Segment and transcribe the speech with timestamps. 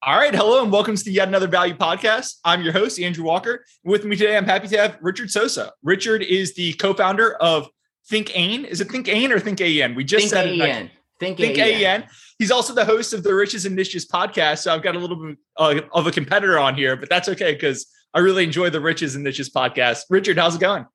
[0.00, 0.32] All right.
[0.32, 2.36] Hello and welcome to the Yet Another Value podcast.
[2.44, 3.64] I'm your host, Andrew Walker.
[3.82, 5.72] With me today, I'm happy to have Richard Sosa.
[5.82, 7.68] Richard is the co founder of
[8.08, 8.64] Think AIN.
[8.64, 9.96] Is it Think AIN or Think AEN?
[9.96, 10.86] We just Think said AEN.
[10.86, 10.92] it.
[11.18, 12.04] Think, Think AEN.
[12.38, 14.58] He's also the host of the Riches and Niches podcast.
[14.58, 17.54] So I've got a little bit uh, of a competitor on here, but that's okay
[17.54, 20.02] because I really enjoy the Riches and Niches podcast.
[20.10, 20.86] Richard, how's it going?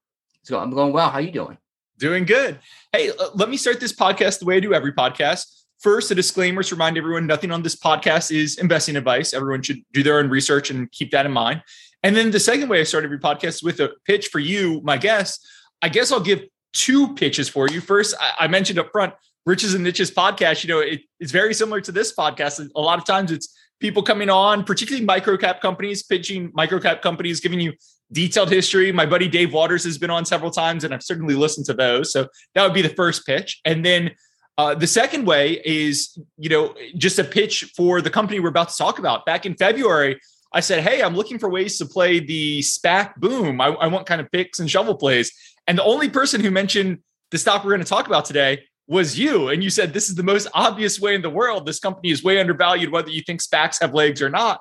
[0.44, 1.10] So I'm going well.
[1.10, 1.58] How are you doing?
[1.98, 2.58] Doing good.
[2.90, 5.63] Hey, uh, let me start this podcast the way I do every podcast.
[5.84, 9.34] First, a disclaimer to remind everyone nothing on this podcast is investing advice.
[9.34, 11.62] Everyone should do their own research and keep that in mind.
[12.02, 14.80] And then the second way I start every podcast is with a pitch for you,
[14.82, 15.46] my guest.
[15.82, 16.40] I guess I'll give
[16.72, 17.82] two pitches for you.
[17.82, 19.12] First, I, I mentioned up front,
[19.44, 20.64] Riches and Niches podcast.
[20.64, 22.66] You know, it, it's very similar to this podcast.
[22.74, 27.60] A lot of times it's people coming on, particularly microcap companies, pitching microcap companies, giving
[27.60, 27.74] you
[28.10, 28.90] detailed history.
[28.90, 32.10] My buddy Dave Waters has been on several times, and I've certainly listened to those.
[32.10, 33.60] So that would be the first pitch.
[33.66, 34.12] And then
[34.56, 38.68] uh, the second way is, you know, just a pitch for the company we're about
[38.68, 39.26] to talk about.
[39.26, 40.20] Back in February,
[40.52, 43.60] I said, "Hey, I'm looking for ways to play the SPAC boom.
[43.60, 45.32] I, I want kind of picks and shovel plays."
[45.66, 46.98] And the only person who mentioned
[47.30, 49.48] the stock we're going to talk about today was you.
[49.48, 51.66] And you said this is the most obvious way in the world.
[51.66, 54.60] This company is way undervalued, whether you think SPACs have legs or not.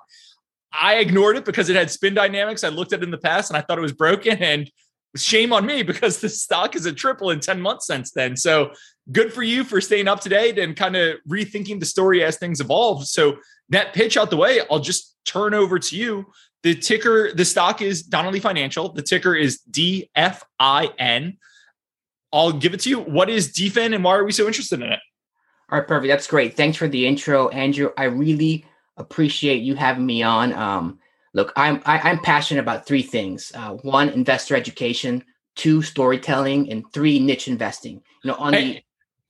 [0.71, 2.63] I ignored it because it had spin dynamics.
[2.63, 4.41] I looked at it in the past and I thought it was broken.
[4.41, 4.71] And
[5.15, 8.35] shame on me because the stock is a triple in 10 months since then.
[8.35, 8.71] So
[9.11, 12.37] good for you for staying up to date and kind of rethinking the story as
[12.37, 13.05] things evolve.
[13.05, 13.37] So
[13.69, 16.25] that pitch out the way, I'll just turn over to you.
[16.63, 18.93] The ticker, the stock is Donnelley Financial.
[18.93, 21.37] The ticker is DFIN.
[22.31, 22.99] I'll give it to you.
[22.99, 24.99] What is DFIN and why are we so interested in it?
[25.69, 26.09] All right, perfect.
[26.09, 26.55] That's great.
[26.55, 27.91] Thanks for the intro, Andrew.
[27.97, 28.65] I really
[28.97, 30.53] appreciate you having me on.
[30.53, 30.99] Um,
[31.33, 35.23] look, I'm I, am i am passionate about three things: uh, one, investor education;
[35.55, 38.01] two, storytelling; and three, niche investing.
[38.23, 38.82] You know, on hey, the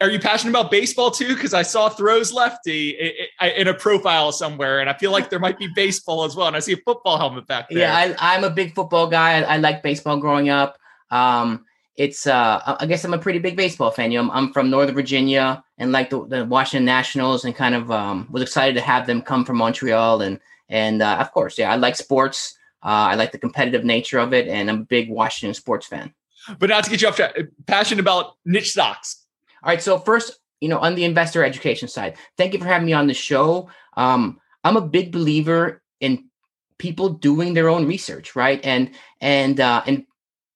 [0.04, 1.34] are you passionate about baseball too?
[1.34, 5.58] Because I saw throws lefty in a profile somewhere, and I feel like there might
[5.58, 6.48] be baseball as well.
[6.48, 7.80] And I see a football helmet back there.
[7.80, 9.42] Yeah, I, am a big football guy.
[9.42, 10.78] I, I like baseball growing up.
[11.10, 11.66] Um,
[11.96, 14.12] it's uh, I guess I'm a pretty big baseball fan.
[14.12, 17.74] You know, I'm, I'm from Northern Virginia and like the, the, Washington Nationals, and kind
[17.74, 20.22] of um, was excited to have them come from Montreal.
[20.22, 20.38] And
[20.68, 22.58] and uh, of course, yeah, I like sports.
[22.84, 26.14] Uh, I like the competitive nature of it, and I'm a big Washington sports fan.
[26.60, 27.38] But not to get you off track,
[27.68, 29.23] passionate about niche stocks.
[29.64, 32.86] All right, so first, you know, on the investor education side, thank you for having
[32.86, 33.70] me on the show.
[33.96, 36.30] Um, I'm a big believer in
[36.78, 38.60] people doing their own research, right?
[38.64, 38.92] And
[39.22, 40.06] and uh, and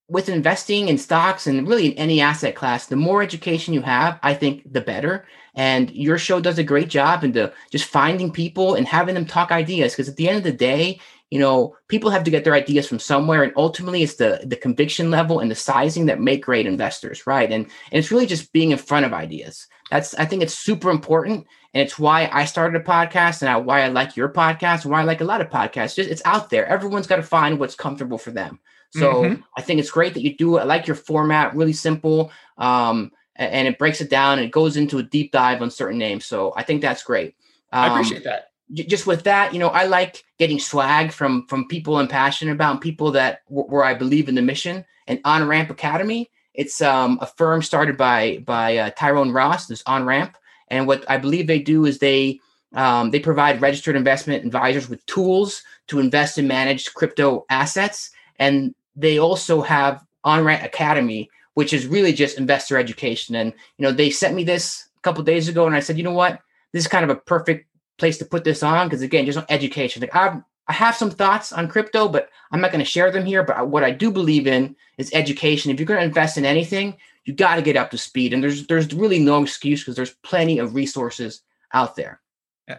[0.09, 4.19] with investing in stocks and really in any asset class, the more education you have,
[4.23, 5.25] I think the better.
[5.55, 9.51] And your show does a great job into just finding people and having them talk
[9.51, 9.93] ideas.
[9.93, 12.87] Because at the end of the day, you know, people have to get their ideas
[12.87, 13.43] from somewhere.
[13.43, 17.51] And ultimately it's the the conviction level and the sizing that make great investors, right?
[17.51, 19.67] And, and it's really just being in front of ideas.
[19.91, 21.45] That's I think it's super important.
[21.73, 25.01] And it's why I started a podcast and why I like your podcast and why
[25.01, 25.95] I like a lot of podcasts.
[25.95, 26.65] Just it's out there.
[26.65, 28.59] Everyone's got to find what's comfortable for them.
[28.91, 29.41] So mm-hmm.
[29.57, 30.61] I think it's great that you do it.
[30.61, 32.31] I like your format, really simple.
[32.57, 35.99] Um, and it breaks it down and it goes into a deep dive on certain
[35.99, 36.25] names.
[36.25, 37.35] So I think that's great.
[37.71, 38.51] Um, I appreciate that.
[38.73, 42.71] Just with that, you know, I like getting swag from from people I'm passionate about
[42.71, 44.85] and people that w- where I believe in the mission.
[45.07, 49.67] And On Ramp Academy, it's um, a firm started by by uh, Tyrone Ross.
[49.67, 52.39] This On Ramp, and what I believe they do is they
[52.73, 58.73] um, they provide registered investment advisors with tools to invest and manage crypto assets and
[58.95, 63.35] they also have On Ramp Academy, which is really just investor education.
[63.35, 66.03] And you know, they sent me this a couple days ago, and I said, you
[66.03, 66.39] know what,
[66.73, 67.67] this is kind of a perfect
[67.97, 70.01] place to put this on because again, just on education.
[70.01, 73.25] Like I've I have some thoughts on crypto, but I'm not going to share them
[73.25, 73.43] here.
[73.43, 75.71] But what I do believe in is education.
[75.71, 78.43] If you're going to invest in anything, you got to get up to speed, and
[78.43, 81.41] there's there's really no excuse because there's plenty of resources
[81.73, 82.21] out there.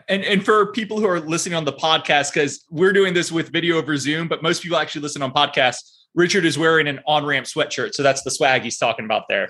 [0.08, 3.50] And and for people who are listening on the podcast, because we're doing this with
[3.50, 5.96] video over Zoom, but most people actually listen on podcasts.
[6.14, 9.48] Richard is wearing an on ramp sweatshirt, so that's the swag he's talking about there.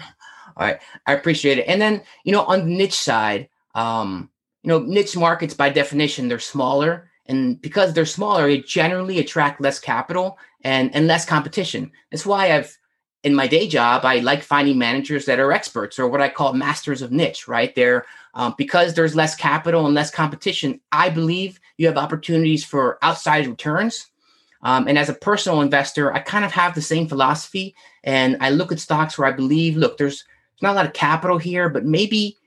[0.57, 1.69] All right, I appreciate it.
[1.69, 4.31] And then you know, on the niche side, um,
[4.63, 9.61] you know, niche markets by definition they're smaller, and because they're smaller, they generally attract
[9.61, 11.91] less capital and and less competition.
[12.11, 12.77] That's why I've
[13.25, 16.53] in my day job, I like finding managers that are experts or what I call
[16.53, 17.75] masters of niche, right?
[17.75, 20.81] They're um, because there's less capital and less competition.
[20.93, 24.07] I believe you have opportunities for outside returns.
[24.63, 27.75] Um, and as a personal investor, I kind of have the same philosophy.
[28.05, 30.93] And I look at stocks where I believe, look, there's, there's not a lot of
[30.93, 32.39] capital here, but maybe,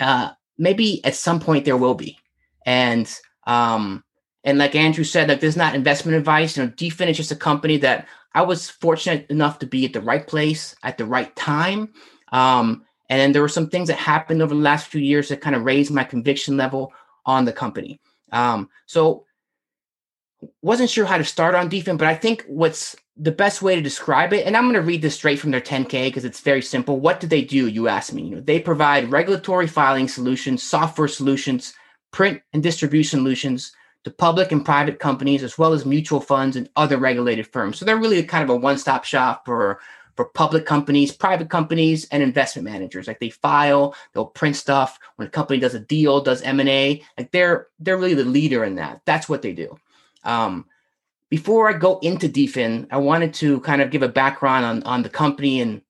[0.00, 2.18] uh, maybe at some point there will be.
[2.64, 3.12] And
[3.46, 4.02] um,
[4.44, 6.56] and like Andrew said, like there's not investment advice.
[6.56, 9.92] You know, DFIN is just a company that I was fortunate enough to be at
[9.92, 11.92] the right place at the right time.
[12.32, 15.40] Um, and then there were some things that happened over the last few years that
[15.40, 16.92] kind of raised my conviction level
[17.24, 18.00] on the company.
[18.32, 19.25] Um, so
[20.62, 23.80] wasn't sure how to start on DFIN, but I think what's the best way to
[23.80, 26.60] describe it, and I'm going to read this straight from their 10K because it's very
[26.60, 27.00] simple.
[27.00, 27.66] What do they do?
[27.66, 28.22] You ask me.
[28.22, 31.72] You know, they provide regulatory filing solutions, software solutions,
[32.12, 33.72] print and distribution solutions
[34.04, 37.78] to public and private companies, as well as mutual funds and other regulated firms.
[37.78, 39.80] So they're really kind of a one-stop shop for
[40.16, 43.06] for public companies, private companies, and investment managers.
[43.06, 46.68] Like they file, they'll print stuff when a company does a deal, does M and
[46.68, 47.02] A.
[47.18, 49.02] Like they're they're really the leader in that.
[49.04, 49.76] That's what they do.
[50.26, 50.66] Um,
[51.30, 55.02] before I go into DFIN, I wanted to kind of give a background on on
[55.02, 55.82] the company and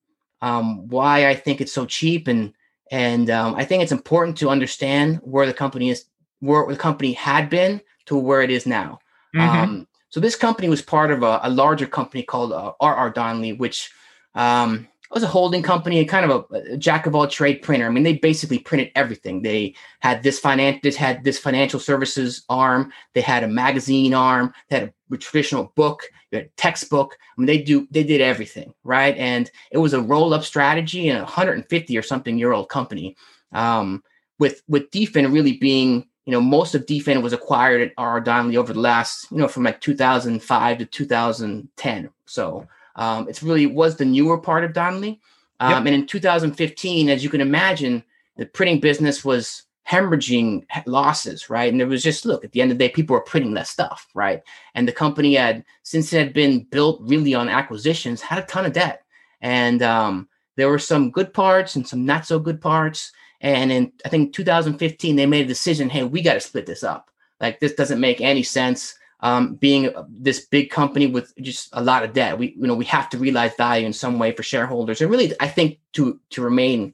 [0.42, 2.52] um, why I think it's so cheap and
[2.90, 6.04] and um, I think it's important to understand where the company is,
[6.40, 9.00] where the company had been to where it is now.
[9.34, 9.58] Mm-hmm.
[9.58, 13.10] Um, so this company was part of a, a larger company called uh, R.R.
[13.10, 13.90] Donnelley, which
[14.36, 17.62] um, it was a holding company and kind of a, a, jack of all trade
[17.62, 17.86] printer.
[17.86, 19.42] I mean, they basically printed everything.
[19.42, 22.92] They had this finance, this had this financial services arm.
[23.14, 24.52] They had a magazine arm.
[24.68, 27.16] They had a, a traditional book, a textbook.
[27.20, 31.08] I mean, they do they did everything right, and it was a roll up strategy
[31.08, 33.16] and a 150 or something year old company.
[33.52, 34.02] Um,
[34.38, 38.20] with with DFIN really being you know most of DFIN was acquired at R.
[38.20, 42.10] Donnelley over the last you know from like 2005 to 2010.
[42.26, 42.66] So
[42.96, 45.20] um, it's really was the newer part of Donnelley.
[45.60, 45.78] Um, yep.
[45.86, 48.02] And in 2015, as you can imagine,
[48.36, 51.72] the printing business was hemorrhaging losses, right?
[51.72, 53.70] And it was just look at the end of the day, people were printing less
[53.70, 54.42] stuff, right?
[54.74, 58.66] And the company had, since it had been built really on acquisitions, had a ton
[58.66, 59.02] of debt.
[59.40, 63.12] And um, there were some good parts and some not so good parts.
[63.40, 66.82] And in I think 2015, they made a decision, hey, we got to split this
[66.82, 67.10] up.
[67.40, 72.04] Like this doesn't make any sense um, being this big company with just a lot
[72.04, 72.38] of debt.
[72.38, 75.32] We, you know, we have to realize value in some way for shareholders, and really,
[75.40, 76.92] I think to to remain,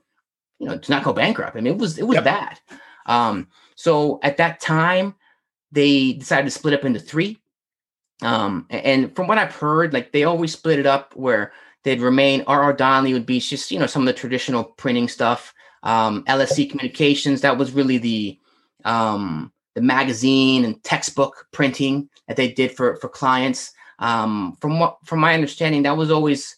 [0.58, 1.56] you know, to not go bankrupt.
[1.56, 2.24] I mean, it was it was yep.
[2.24, 2.60] bad.
[3.06, 5.14] Um, so at that time,
[5.72, 7.38] they decided to split up into three.
[8.22, 11.52] Um, and from what I've heard, like they always split it up where
[11.82, 12.44] they'd remain.
[12.46, 12.72] R.R.
[12.72, 15.52] Donnelley would be just you know some of the traditional printing stuff.
[15.82, 18.38] Um, LSC Communications that was really the
[18.84, 23.72] um, the magazine and textbook printing that they did for for clients.
[23.98, 26.56] Um, from what from my understanding, that was always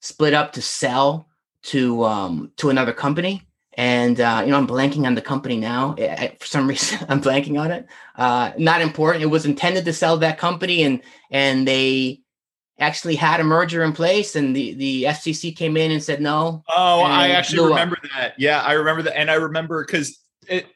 [0.00, 1.26] split up to sell
[1.64, 3.42] to um, to another company.
[3.76, 5.96] And uh, you know, I'm blanking on the company now.
[5.98, 7.86] I, for some reason, I'm blanking on it.
[8.16, 9.24] Uh, not important.
[9.24, 11.00] It was intended to sell that company, and
[11.30, 12.20] and they
[12.78, 16.62] actually had a merger in place, and the the FCC came in and said no.
[16.68, 18.10] Oh, I actually remember up.
[18.16, 18.34] that.
[18.38, 20.18] Yeah, I remember that, and I remember because
[20.48, 20.66] it,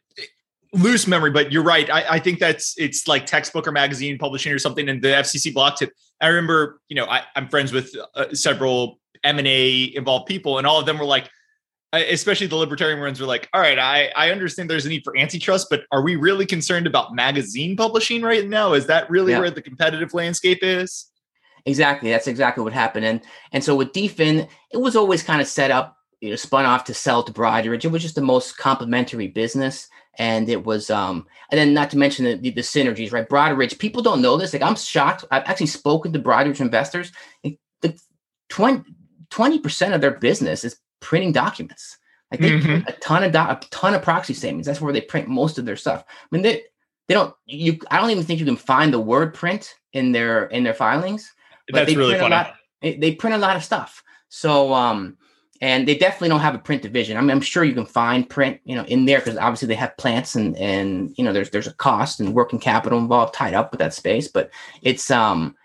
[0.72, 1.88] loose memory, but you're right.
[1.90, 5.52] I, I, think that's it's like textbook or magazine publishing or something, and the FCC
[5.52, 5.90] blocked it.
[6.20, 10.58] I remember, you know, I, am friends with uh, several M and A involved people,
[10.58, 11.30] and all of them were like,
[11.92, 15.16] especially the libertarian ones were like, all right, I I understand there's a need for
[15.16, 18.74] antitrust, but are we really concerned about magazine publishing right now?
[18.74, 19.40] Is that really yeah.
[19.40, 21.06] where the competitive landscape is?
[21.66, 22.10] Exactly.
[22.10, 23.04] That's exactly what happened.
[23.04, 23.20] And
[23.52, 26.84] and so with DFIN, it was always kind of set up, you know, spun off
[26.84, 27.84] to sell to Broadridge.
[27.84, 29.88] It was just the most complementary business
[30.18, 33.28] and it was um and then not to mention the, the, the synergies right?
[33.28, 35.24] Broadridge people don't know this like i'm shocked.
[35.30, 37.12] I've actually spoken to broadridge investors.
[37.42, 37.98] The
[38.50, 41.98] 20 percent of their business is printing documents.
[42.30, 42.86] Like they mm-hmm.
[42.86, 44.66] a ton of do- a ton of proxy statements.
[44.66, 46.04] That's where they print most of their stuff.
[46.08, 46.62] I mean they
[47.08, 50.44] they don't you i don't even think you can find the word print in their
[50.46, 51.32] in their filings
[51.66, 52.34] but that's they really print funny.
[52.34, 52.54] a lot
[53.00, 54.02] they print a lot of stuff.
[54.28, 55.16] So um
[55.60, 57.16] and they definitely don't have a print division.
[57.16, 59.74] I mean, I'm sure you can find print, you know, in there because obviously they
[59.74, 63.54] have plants and and you know there's there's a cost and working capital involved tied
[63.54, 64.28] up with that space.
[64.28, 64.50] But
[64.82, 65.56] it's um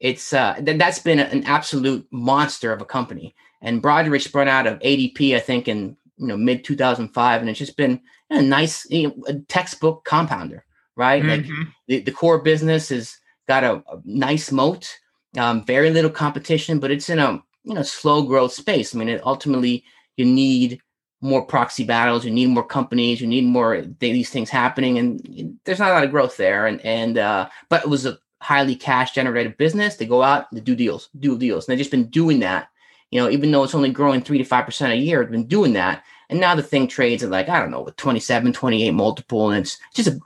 [0.00, 3.34] it's uh th- that's been an absolute monster of a company.
[3.60, 7.58] And Broadridge spun out of ADP, I think, in you know mid 2005, and it's
[7.58, 10.64] just been a nice you know, a textbook compounder,
[10.96, 11.22] right?
[11.22, 11.58] Mm-hmm.
[11.60, 14.98] Like the, the core business has got a, a nice moat,
[15.36, 18.94] um, very little competition, but it's in a you know slow growth space.
[18.94, 19.84] I mean, it ultimately
[20.16, 20.80] you need
[21.20, 25.78] more proxy battles, you need more companies, you need more these things happening, and there's
[25.78, 26.66] not a lot of growth there.
[26.66, 29.96] And and uh, but it was a highly cash generative business.
[29.96, 32.68] They go out, they do deals, do deals, and they've just been doing that.
[33.10, 35.46] You know, even though it's only growing three to five percent a year, they've been
[35.46, 36.04] doing that.
[36.28, 39.60] And now the thing trades at like, I don't know, with 27, 28 multiple, and
[39.60, 40.18] it's just a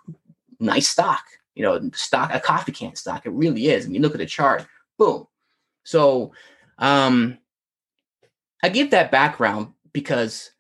[0.61, 1.25] nice stock,
[1.57, 3.27] you know, stock, a coffee can stock.
[3.27, 3.87] It really is.
[3.87, 4.65] I mean, look at the chart,
[4.99, 5.27] boom.
[5.83, 6.33] So
[6.79, 7.39] um,
[8.63, 10.51] I give that background because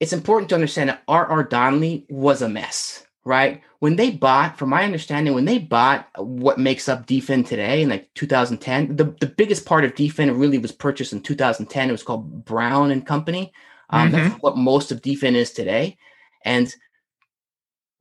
[0.00, 1.44] it's important to understand that R.R.
[1.44, 3.62] Donnelley was a mess, right?
[3.78, 7.88] When they bought, from my understanding, when they bought what makes up DFIN today in
[7.88, 11.88] like 2010, the, the biggest part of DFIN really was purchased in 2010.
[11.88, 13.52] It was called Bowne and Company.
[13.90, 14.16] Um, mm-hmm.
[14.16, 15.98] That's what most of DFIN is today.
[16.44, 16.74] And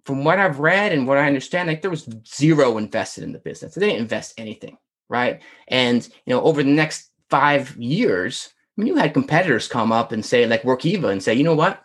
[0.05, 3.39] from what I've read and what I understand, like there was zero invested in the
[3.39, 3.75] business.
[3.75, 4.77] They didn't invest anything,
[5.10, 5.41] right?
[5.67, 10.11] And you know, over the next five years, I mean, you had competitors come up
[10.11, 11.81] and say, like Workiva, and say, you know what?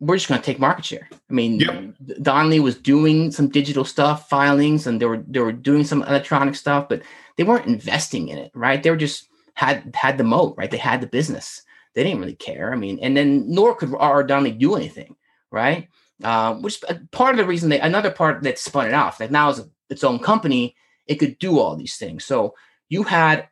[0.00, 1.08] We're just going to take market share.
[1.12, 1.94] I mean, yep.
[2.20, 6.56] Donnelley was doing some digital stuff, filings, and they were they were doing some electronic
[6.56, 7.02] stuff, but
[7.36, 8.82] they weren't investing in it, right?
[8.82, 10.70] They were just had had the moat, right?
[10.70, 11.62] They had the business.
[11.94, 12.72] They didn't really care.
[12.72, 14.24] I mean, and then nor could R.
[14.24, 15.14] Donnelley do anything,
[15.52, 15.88] right?
[16.24, 19.30] Uh, which uh, part of the reason they another part that spun it off, that
[19.30, 20.74] now is its own company,
[21.06, 22.24] it could do all these things.
[22.24, 22.54] So
[22.88, 23.48] you had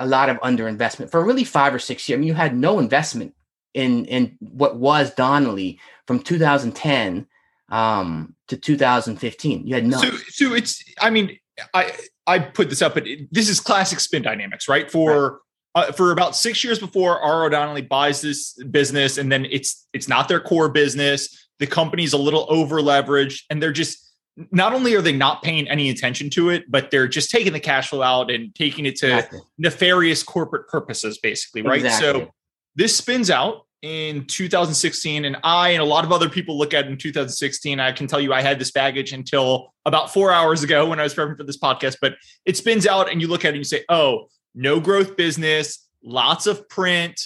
[0.00, 2.16] a lot of underinvestment for really five or six years.
[2.16, 3.34] I mean, you had no investment
[3.74, 7.26] in in what was Donnelley from 2010
[7.68, 9.66] um, to 2015.
[9.66, 9.98] You had no.
[9.98, 10.82] So, so it's.
[11.00, 11.38] I mean,
[11.74, 11.92] I
[12.26, 14.90] I put this up, but it, this is classic spin dynamics, right?
[14.90, 15.38] For right.
[15.72, 17.48] Uh, for about six years before R.
[17.48, 21.48] Donnelley buys this business, and then it's it's not their core business.
[21.60, 24.09] The company's a little over leveraged, and they're just
[24.50, 27.60] not only are they not paying any attention to it, but they're just taking the
[27.60, 29.40] cash flow out and taking it to exactly.
[29.58, 31.84] nefarious corporate purposes, basically, right?
[31.84, 32.22] Exactly.
[32.22, 32.34] So
[32.74, 36.86] this spins out in 2016, and I and a lot of other people look at
[36.86, 37.80] it in 2016.
[37.80, 41.02] I can tell you I had this baggage until about four hours ago when I
[41.02, 43.58] was preparing for this podcast, but it spins out and you look at it and
[43.58, 47.20] you say, oh, no growth business, lots of print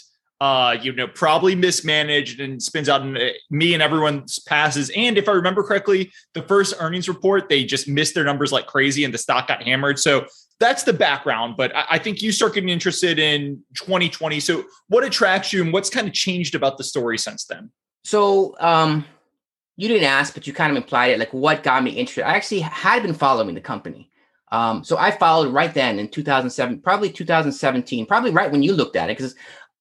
[0.45, 4.91] uh, you know, probably mismanaged and spins out in uh, me and everyone's passes.
[4.95, 8.67] And if I remember correctly, the first earnings report, they just missed their numbers like
[8.67, 9.99] crazy and the stock got hammered.
[9.99, 10.27] So
[10.61, 11.55] that's the background.
[11.57, 14.39] But I, I think you start getting interested in 2020.
[14.41, 17.71] So what attracts you and what's kind of changed about the story since then?
[18.05, 19.07] So, um,
[19.77, 21.19] you didn't ask, but you kind of implied it.
[21.19, 22.27] Like, what got me interested?
[22.27, 24.11] I actually had been following the company.
[24.53, 28.95] Um, so I followed right then in 2007, probably 2017, probably right when you looked
[28.95, 29.35] at it, because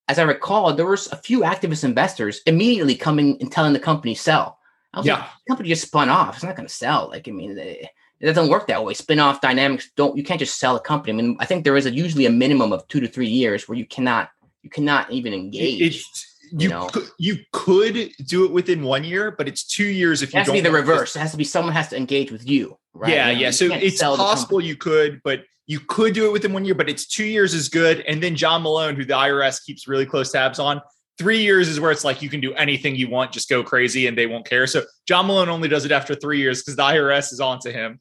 [0.07, 4.15] as I recall, there was a few activist investors immediately coming and telling the company
[4.15, 4.59] sell.
[4.93, 5.15] I was yeah.
[5.15, 6.35] like, the company just spun off.
[6.35, 7.09] It's not going to sell.
[7.09, 8.93] Like, I mean, it, it doesn't work that way.
[8.93, 10.15] Spin off dynamics don't.
[10.15, 11.13] You can't just sell a company.
[11.13, 13.67] I mean, I think there is a, usually a minimum of two to three years
[13.67, 14.29] where you cannot
[14.61, 15.81] you cannot even engage.
[15.81, 16.87] It's, you, you know?
[16.87, 20.39] could, you could do it within one year, but it's two years if it you
[20.39, 21.15] has to be the reverse.
[21.15, 23.11] It has to be someone has to engage with you, right?
[23.11, 23.51] Yeah, you know, yeah.
[23.51, 27.05] So it's possible you could, but you could do it within one year, but it's
[27.05, 28.01] two years is good.
[28.01, 30.81] And then John Malone, who the IRS keeps really close tabs on,
[31.17, 34.07] three years is where it's like you can do anything you want, just go crazy
[34.07, 34.67] and they won't care.
[34.67, 37.71] So John Malone only does it after three years because the IRS is on to
[37.71, 37.99] him.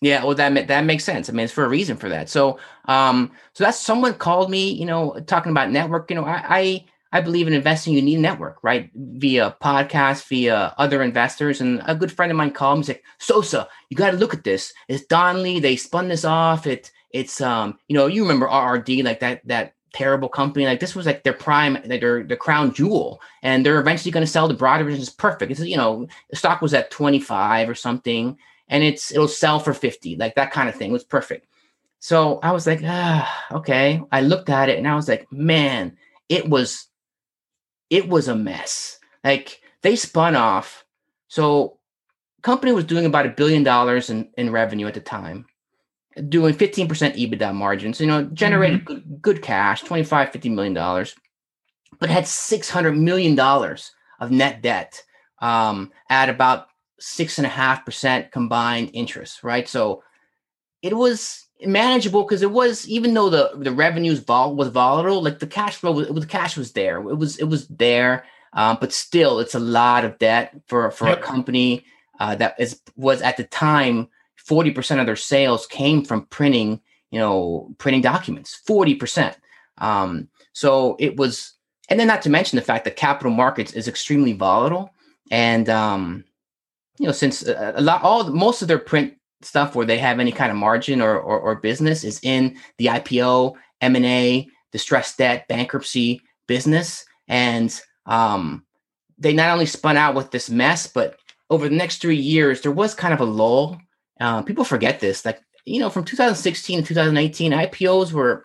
[0.00, 1.30] Yeah, well, that that makes sense.
[1.30, 2.28] I mean, it's for a reason for that.
[2.28, 6.10] So, um, so that's someone called me, you know, talking about network.
[6.10, 7.94] You know, I, I I believe in investing.
[7.94, 8.90] You need a network, right?
[8.94, 11.60] Via podcast, via other investors.
[11.60, 12.80] And a good friend of mine called me.
[12.80, 14.74] He's like, Sosa, you got to look at this.
[14.88, 15.60] It's Donnelley.
[15.60, 16.66] They spun this off.
[16.66, 20.66] It it's um, you know, you remember RRD, like that that terrible company.
[20.66, 24.26] Like this was like their prime, like their the crown jewel, and they're eventually going
[24.26, 25.00] to sell the broad division.
[25.00, 25.52] It's perfect.
[25.52, 28.36] It's you know, the stock was at twenty five or something,
[28.68, 30.90] and it's it'll sell for fifty, like that kind of thing.
[30.90, 31.46] It was perfect.
[32.00, 34.02] So I was like, ah, okay.
[34.12, 35.96] I looked at it and I was like, man,
[36.28, 36.88] it was,
[37.88, 38.98] it was a mess.
[39.24, 40.84] Like they spun off.
[41.28, 41.78] So
[42.42, 45.46] company was doing about a billion dollars in, in revenue at the time
[46.28, 48.94] doing 15% EBITDA margins, you know, generated mm-hmm.
[48.94, 51.14] good, good cash, 25, 50 million dollars,
[51.98, 55.02] but had 600 million dollars of net debt
[55.40, 56.68] um, at about
[57.00, 59.68] six and a half percent combined interest, right?
[59.68, 60.02] So
[60.82, 65.38] it was manageable because it was even though the the revenues vol- was volatile, like
[65.38, 66.98] the cash flow, was, the cash was there.
[66.98, 71.08] It was it was there, um, but still, it's a lot of debt for for
[71.08, 71.18] yep.
[71.18, 71.84] a company
[72.20, 74.08] uh, that is was at the time
[74.48, 79.34] 40% of their sales came from printing, you know, printing documents, 40%.
[79.78, 81.54] Um, so it was,
[81.88, 84.90] and then not to mention the fact that capital markets is extremely volatile.
[85.30, 86.24] And, um,
[86.98, 90.32] you know, since a, lot, all, most of their print stuff where they have any
[90.32, 96.20] kind of margin or, or, or business is in the IPO, M&A, distressed debt, bankruptcy
[96.46, 97.04] business.
[97.28, 98.64] And, um,
[99.18, 101.16] they not only spun out with this mess, but
[101.50, 103.78] over the next three years, there was kind of a lull
[104.20, 105.24] uh, people forget this.
[105.24, 108.44] Like, you know, from 2016 to 2018, IPOs were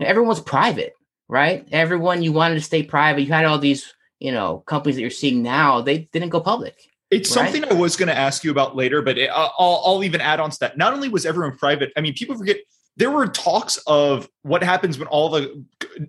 [0.00, 0.94] everyone was private,
[1.28, 1.66] right?
[1.72, 3.22] Everyone you wanted to stay private.
[3.22, 5.80] You had all these, you know, companies that you're seeing now.
[5.80, 6.76] They didn't go public.
[7.10, 7.44] It's right?
[7.44, 10.38] something I was going to ask you about later, but it, I'll, I'll even add
[10.38, 10.78] on to that.
[10.78, 12.58] Not only was everyone private, I mean, people forget
[12.96, 15.64] there were talks of what happens when all the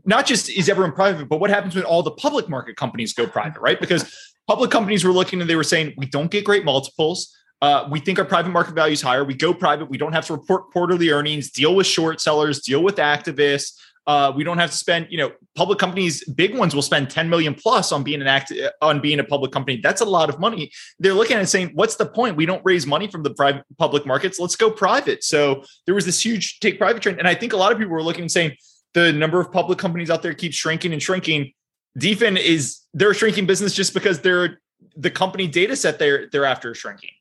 [0.05, 3.25] not just is everyone private, but what happens when all the public market companies go
[3.25, 3.79] private, right?
[3.79, 4.13] Because
[4.47, 7.35] public companies were looking and they were saying we don't get great multiples.
[7.61, 9.23] Uh, we think our private market value is higher.
[9.23, 9.89] We go private.
[9.89, 13.73] We don't have to report quarterly earnings, deal with short sellers, deal with activists.
[14.07, 17.29] Uh, we don't have to spend, you know, public companies, big ones will spend 10
[17.29, 18.51] million plus on being an act
[18.81, 19.79] on being a public company.
[19.81, 20.71] That's a lot of money.
[20.97, 22.35] They're looking at it saying, what's the point?
[22.35, 24.39] We don't raise money from the private public markets.
[24.39, 25.23] Let's go private.
[25.23, 27.19] So there was this huge take private trend.
[27.19, 28.55] And I think a lot of people were looking and saying
[28.95, 31.53] the number of public companies out there keeps shrinking and shrinking.
[31.99, 34.59] DFIN is they're a shrinking business just because they're
[34.95, 37.11] the company data set they're they're after shrinking.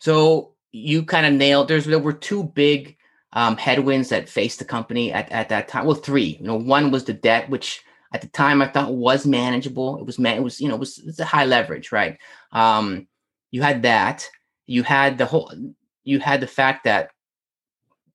[0.00, 2.96] So you kind of nailed there's there were two big
[3.32, 5.86] um, headwinds that faced the company at, at that time.
[5.86, 6.36] Well, three.
[6.40, 9.98] You know, one was the debt, which at the time I thought was manageable.
[9.98, 12.18] It was man, it was you know it was it's a high leverage, right?
[12.52, 13.06] Um,
[13.50, 14.28] you had that.
[14.66, 15.52] You had the whole.
[16.04, 17.10] You had the fact that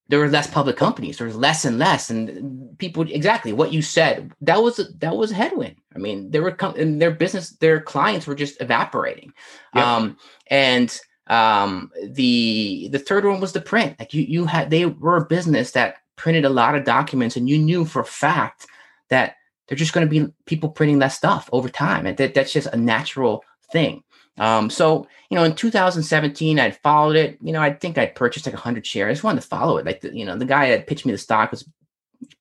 [0.08, 1.18] there were less public companies.
[1.18, 4.32] There was less and less, and people exactly what you said.
[4.42, 5.77] That was that was a headwind.
[5.96, 9.32] I mean, there were com- in their business, their clients were just evaporating,
[9.74, 9.86] yep.
[9.86, 13.96] um, and um, the the third one was the print.
[14.00, 17.50] Like you you had they were a business that printed a lot of documents, and
[17.50, 18.67] you knew for a fact
[19.10, 19.36] that
[19.67, 22.67] they're just going to be people printing less stuff over time, and that, that's just
[22.67, 24.03] a natural thing.
[24.38, 27.38] Um, so you know, in 2017, I'd followed it.
[27.41, 29.10] You know, I think I'd purchased like 100 shares.
[29.10, 29.86] I just wanted to follow it.
[29.86, 31.67] Like the, you know, the guy that pitched me the stock was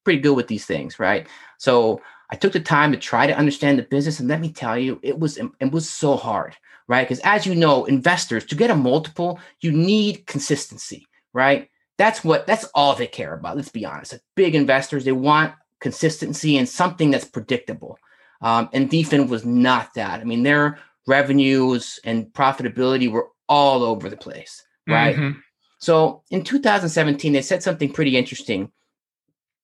[0.05, 1.26] pretty good with these things, right?
[1.59, 4.76] So I took the time to try to understand the business, and let me tell
[4.76, 6.55] you, it was it was so hard
[6.88, 7.07] right?
[7.07, 11.69] Because as you know, investors to get a multiple, you need consistency, right?
[11.97, 13.57] That's what that's all they care about.
[13.57, 14.19] Let's be honest.
[14.35, 17.99] big investors, they want consistency and something that's predictable.
[18.41, 20.21] Um, and DFIN was not that.
[20.21, 25.17] I mean, their revenues and profitability were all over the place, right?
[25.17, 25.38] Mm-hmm.
[25.79, 28.71] So in 2017, they said something pretty interesting.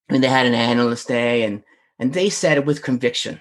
[0.08, 1.62] I mean, they had an analyst day, and
[1.98, 3.40] and they said it with conviction,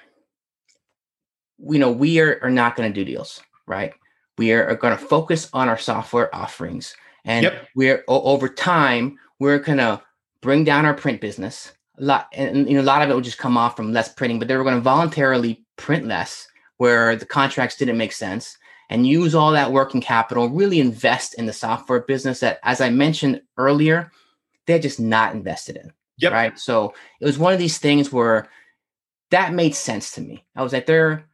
[1.59, 3.93] you know, we are, are not going to do deals right?
[4.37, 6.95] We are, are going to focus on our software offerings.
[7.23, 7.67] And yep.
[7.75, 10.01] we're over time, we're going to
[10.41, 11.71] bring down our print business.
[11.99, 14.11] A lot, and you know, a lot of it will just come off from less
[14.13, 16.47] printing, but they were going to voluntarily print less
[16.77, 18.57] where the contracts didn't make sense
[18.89, 22.89] and use all that working capital, really invest in the software business that, as I
[22.89, 24.11] mentioned earlier,
[24.65, 25.91] they're just not invested in.
[26.19, 26.31] Yep.
[26.31, 26.59] Right.
[26.59, 28.49] So it was one of these things where
[29.31, 30.43] that made sense to me.
[30.55, 31.25] I was like, they're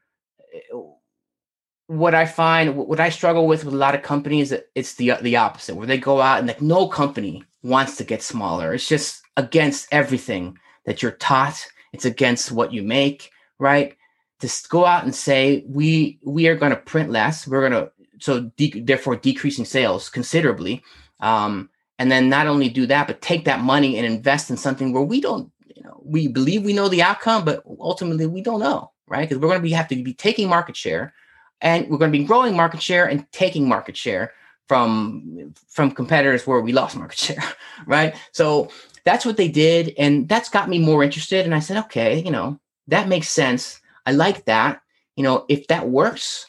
[1.88, 5.38] what I find, what I struggle with with a lot of companies, it's the the
[5.38, 8.74] opposite, where they go out and like no company wants to get smaller.
[8.74, 11.66] It's just against everything that you're taught.
[11.94, 13.96] It's against what you make, right?
[14.40, 17.92] To go out and say we we are going to print less, we're going to
[18.20, 20.84] so de- therefore decreasing sales considerably,
[21.20, 21.70] um,
[22.00, 25.04] and then not only do that, but take that money and invest in something where
[25.04, 28.92] we don't, you know, we believe we know the outcome, but ultimately we don't know,
[29.08, 29.28] right?
[29.28, 31.14] Because we're going to be have to be taking market share
[31.62, 34.34] and we're going to be growing market share and taking market share
[34.68, 37.44] from from competitors where we lost market share
[37.86, 38.16] right?
[38.32, 38.70] So
[39.04, 42.32] that's what they did and that's got me more interested and i said okay you
[42.32, 43.82] know that makes sense.
[44.06, 44.82] I like that.
[45.16, 46.46] You know if that works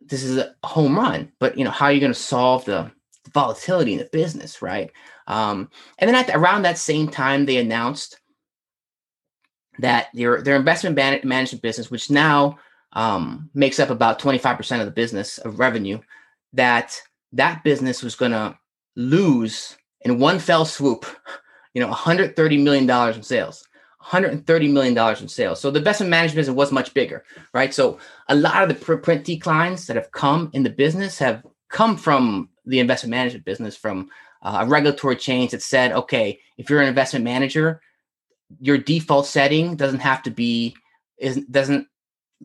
[0.00, 2.90] this is a home run but you know how are you going to solve the
[3.32, 4.90] volatility in the business right?
[5.26, 8.20] Um, and then at the, around that same time they announced
[9.80, 12.58] that their their investment management business which now
[12.92, 15.98] um, makes up about 25% of the business of revenue,
[16.52, 17.00] that
[17.32, 18.56] that business was going to
[18.96, 21.04] lose in one fell swoop,
[21.74, 23.66] you know, 130 million dollars in sales.
[23.98, 25.60] 130 million dollars in sales.
[25.60, 27.74] So the investment management business was much bigger, right?
[27.74, 31.96] So a lot of the print declines that have come in the business have come
[31.96, 34.08] from the investment management business, from
[34.42, 37.80] uh, a regulatory change that said, okay, if you're an investment manager,
[38.60, 40.76] your default setting doesn't have to be
[41.18, 41.88] is doesn't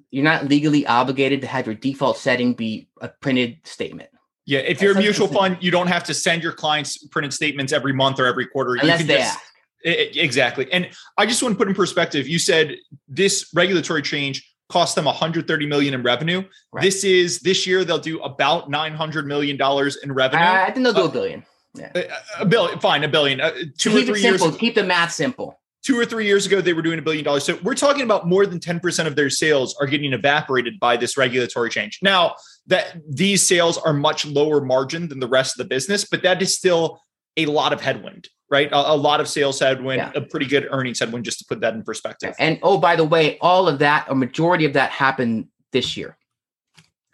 [0.09, 4.09] you're not legally obligated to have your default setting be a printed statement.
[4.45, 7.71] Yeah, if you're a mutual fund, you don't have to send your clients printed statements
[7.71, 8.75] every month or every quarter.
[8.75, 9.45] Unless you can they just, ask.
[9.83, 10.71] It, exactly.
[10.71, 12.27] And I just want to put in perspective.
[12.27, 12.75] You said
[13.07, 16.43] this regulatory change cost them 130 million in revenue.
[16.71, 16.81] Right.
[16.81, 20.43] This is this year they'll do about 900 million dollars in revenue.
[20.43, 21.45] Uh, I think they'll do uh, a billion.
[21.73, 21.91] Yeah.
[21.95, 23.39] A, a, billion, fine, a billion.
[23.39, 24.41] Uh, two keep or three years.
[24.41, 24.57] Simple.
[24.57, 27.43] Keep the math simple two or three years ago they were doing a billion dollars.
[27.43, 31.17] So we're talking about more than 10% of their sales are getting evaporated by this
[31.17, 31.99] regulatory change.
[32.01, 32.35] Now
[32.67, 36.41] that these sales are much lower margin than the rest of the business but that
[36.41, 37.01] is still
[37.37, 38.69] a lot of headwind right?
[38.71, 40.11] A, a lot of sales headwind yeah.
[40.13, 42.35] a pretty good earnings headwind just to put that in perspective.
[42.37, 46.17] And oh by the way all of that a majority of that happened this year.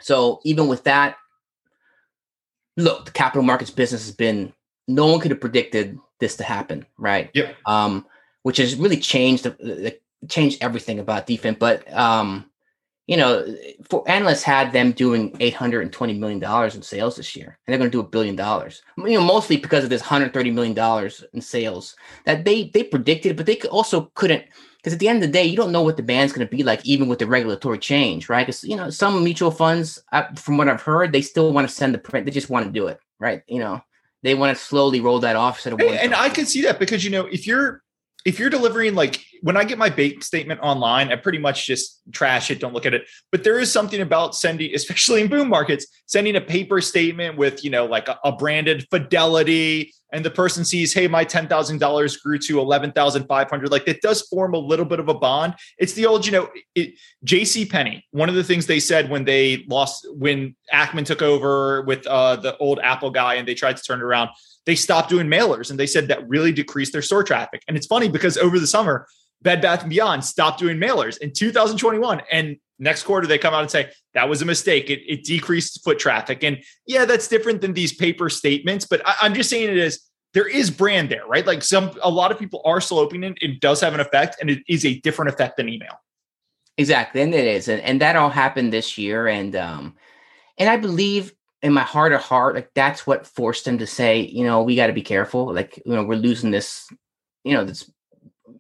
[0.02, 1.16] So even with that
[2.76, 4.54] look the capital markets business has been
[4.88, 7.30] no one could have predicted this to happen right?
[7.34, 7.56] Yep.
[7.66, 8.06] Um
[8.48, 11.60] which has really changed the, changed everything about DFIN.
[11.60, 12.50] But um,
[13.06, 13.46] you know,
[13.90, 17.60] for analysts had them doing eight hundred and twenty million dollars in sales this year,
[17.68, 18.84] and they're going to do a billion dollars.
[18.96, 22.84] You know, mostly because of this hundred thirty million dollars in sales that they they
[22.84, 24.46] predicted, but they also couldn't
[24.78, 26.56] because at the end of the day, you don't know what the band's going to
[26.56, 28.46] be like, even with the regulatory change, right?
[28.46, 30.02] Because you know, some mutual funds,
[30.38, 32.26] from what I've heard, they still want to send the print.
[32.26, 33.42] They just want to do it, right?
[33.50, 33.82] You know,
[34.24, 35.58] they want to slowly roll that off.
[35.58, 37.84] Instead of hey, and I can see that because you know, if you're
[38.28, 42.02] if you're delivering like when I get my bank statement online, I pretty much just
[42.12, 43.08] trash it, don't look at it.
[43.32, 47.64] But there is something about sending, especially in boom markets, sending a paper statement with,
[47.64, 52.38] you know, like a, a branded fidelity, and the person sees, hey, my $10,000 grew
[52.40, 53.72] to 11,500.
[53.72, 55.56] Like it does form a little bit of a bond.
[55.78, 56.50] It's the old, you know,
[57.26, 61.82] JC Penney, one of the things they said when they lost, when Ackman took over
[61.84, 64.30] with uh, the old Apple guy and they tried to turn it around,
[64.68, 67.64] they stopped doing mailers and they said that really decreased their store traffic.
[67.68, 69.08] And it's funny because over the summer,
[69.42, 73.62] Bed Bath and Beyond stopped doing mailers in 2021 and next quarter they come out
[73.62, 74.90] and say that was a mistake.
[74.90, 76.44] It, it decreased foot traffic.
[76.44, 80.04] And yeah, that's different than these paper statements, but I, I'm just saying it is
[80.34, 81.48] there is brand there, right?
[81.48, 83.38] Like some a lot of people are sloping it.
[83.42, 86.00] It does have an effect, and it is a different effect than email.
[86.78, 89.96] Exactly, and it is, and, and that all happened this year, and um,
[90.58, 94.22] and I believe in my heart of heart, like that's what forced him to say,
[94.22, 95.54] you know, we got to be careful.
[95.54, 96.88] Like, you know, we're losing this,
[97.44, 97.92] you know, this,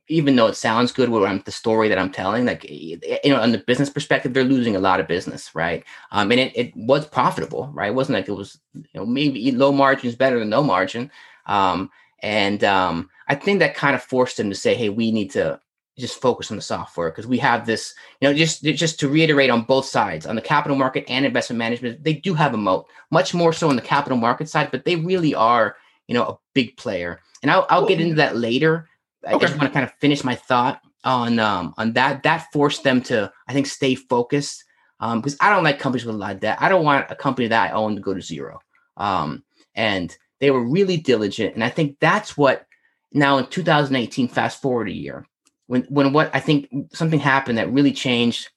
[0.10, 3.39] even though it sounds good, where I'm the story that I'm telling, like, you know,
[3.39, 5.83] on the business perspective, they're losing a lot of business, right?
[6.12, 7.89] Um, and it, it was profitable, right?
[7.89, 11.12] It wasn't like it was, you know, maybe low margin is better than no margin.
[11.45, 11.89] Um,
[12.23, 15.60] and um, I think that kind of forced him to say, hey, we need to
[15.97, 19.49] just focus on the software because we have this, you know, just just to reiterate
[19.49, 22.88] on both sides, on the capital market and investment management, they do have a moat,
[23.10, 25.75] much more so on the capital market side, but they really are,
[26.07, 27.19] you know, a big player.
[27.41, 28.88] And I'll, I'll get into that later.
[29.27, 29.45] I okay.
[29.45, 32.23] just want to kind of finish my thought on um, on that.
[32.23, 34.63] That forced them to, I think, stay focused
[34.99, 36.57] um, because I don't like companies with a lot of debt.
[36.62, 38.60] I don't want a company that I own to go to zero.
[38.97, 42.67] Um, and they were really diligent, and I think that's what
[43.13, 44.27] now in 2018.
[44.27, 45.25] Fast forward a year
[45.67, 48.49] when when what I think something happened that really changed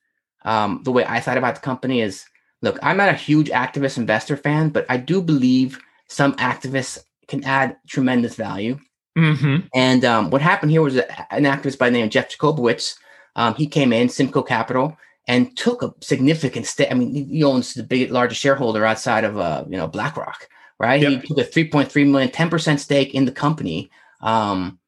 [0.45, 2.25] um, the way I thought about the company is
[2.63, 7.45] look, I'm not a huge activist investor fan, but I do believe some activists can
[7.45, 8.79] add tremendous value.
[9.17, 9.67] Mm-hmm.
[9.75, 12.97] And um, what happened here was a, an activist by the name of Jeff Jacobowitz.
[13.37, 14.97] Um, he came in, Simcoe Capital,
[15.29, 16.91] and took a significant stake.
[16.91, 21.01] I mean, he owns the biggest, largest shareholder outside of, uh, you know, BlackRock, right?
[21.01, 21.23] Yep.
[21.23, 23.91] He took a 3.3 million, 10% stake in the company.
[24.21, 24.79] Um,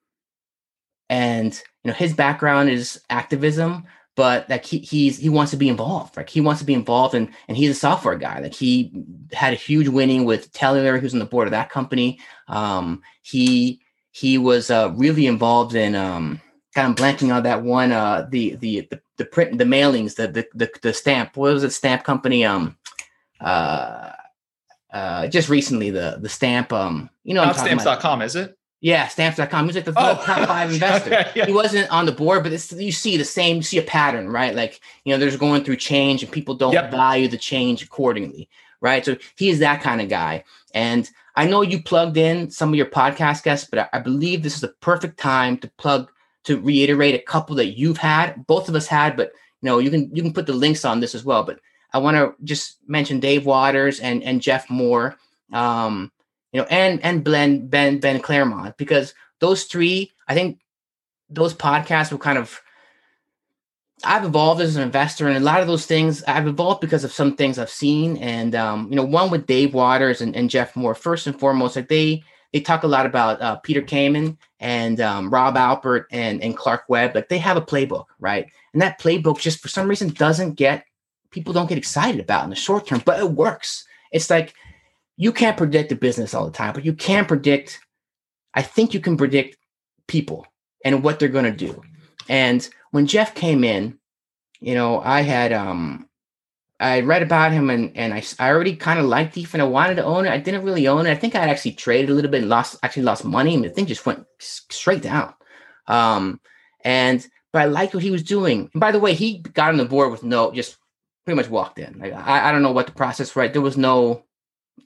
[1.08, 5.68] and you know his background is activism but like he, he's he wants to be
[5.68, 6.16] involved.
[6.16, 8.40] Like he wants to be involved and and he's a software guy.
[8.40, 8.92] Like he
[9.32, 12.18] had a huge winning with Telular who's on the board of that company.
[12.48, 16.40] Um he he was uh really involved in um
[16.74, 20.28] kind of blanking on that one uh the the the, the print the mailings the,
[20.28, 22.76] the the the stamp what was it stamp company um
[23.40, 24.10] uh
[24.92, 29.66] uh just recently the the stamp um you know stamps.com is it yeah, stamps.com.
[29.66, 30.20] He's like the oh.
[30.24, 31.10] top five investor.
[31.10, 31.46] yeah, yeah.
[31.46, 34.54] He wasn't on the board, but you see the same, you see a pattern, right?
[34.54, 36.90] Like, you know, there's going through change and people don't yep.
[36.90, 38.48] value the change accordingly,
[38.80, 39.04] right?
[39.04, 40.42] So he is that kind of guy.
[40.74, 44.42] And I know you plugged in some of your podcast guests, but I, I believe
[44.42, 46.10] this is the perfect time to plug
[46.44, 49.90] to reiterate a couple that you've had, both of us had, but you know, you
[49.90, 51.44] can you can put the links on this as well.
[51.44, 51.60] But
[51.92, 55.16] I want to just mention Dave Waters and and Jeff Moore.
[55.52, 56.10] Um,
[56.52, 60.60] you know, and and Ben Ben Ben Claremon because those three, I think
[61.28, 62.60] those podcasts were kind of
[64.04, 67.12] I've evolved as an investor, and a lot of those things I've evolved because of
[67.12, 68.16] some things I've seen.
[68.18, 70.94] And um, you know, one with Dave Waters and, and Jeff Moore.
[70.94, 75.30] First and foremost, like they they talk a lot about uh, Peter Kamin and um,
[75.30, 77.14] Rob Alpert and and Clark Webb.
[77.14, 78.46] Like they have a playbook, right?
[78.72, 80.84] And that playbook just for some reason doesn't get
[81.30, 83.86] people don't get excited about in the short term, but it works.
[84.10, 84.54] It's like
[85.16, 87.80] you can't predict a business all the time, but you can predict.
[88.54, 89.56] I think you can predict
[90.06, 90.46] people
[90.84, 91.82] and what they're going to do.
[92.28, 93.98] And when Jeff came in,
[94.60, 96.08] you know, I had um
[96.78, 99.66] I read about him and and I, I already kind of liked ETH and I
[99.66, 100.30] wanted to own it.
[100.30, 101.10] I didn't really own it.
[101.10, 103.70] I think I actually traded a little bit and lost actually lost money and the
[103.70, 105.34] thing just went straight down.
[105.88, 106.40] Um
[106.84, 108.70] and but I liked what he was doing.
[108.72, 110.78] And by the way, he got on the board with no just
[111.24, 111.98] pretty much walked in.
[111.98, 113.52] Like I, I don't know what the process right.
[113.52, 114.24] There was no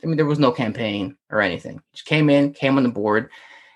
[0.02, 1.80] I mean, there was no campaign or anything.
[1.92, 3.30] Just came in, came on the board,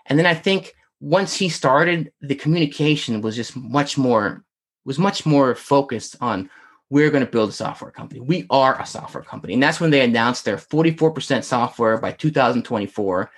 [0.07, 4.45] and then I think once he started, the communication was just much more
[4.85, 6.51] was much more focused on
[6.89, 8.21] we're going to build a software company.
[8.21, 13.31] We are a software company, and that's when they announced their 44% software by 2024,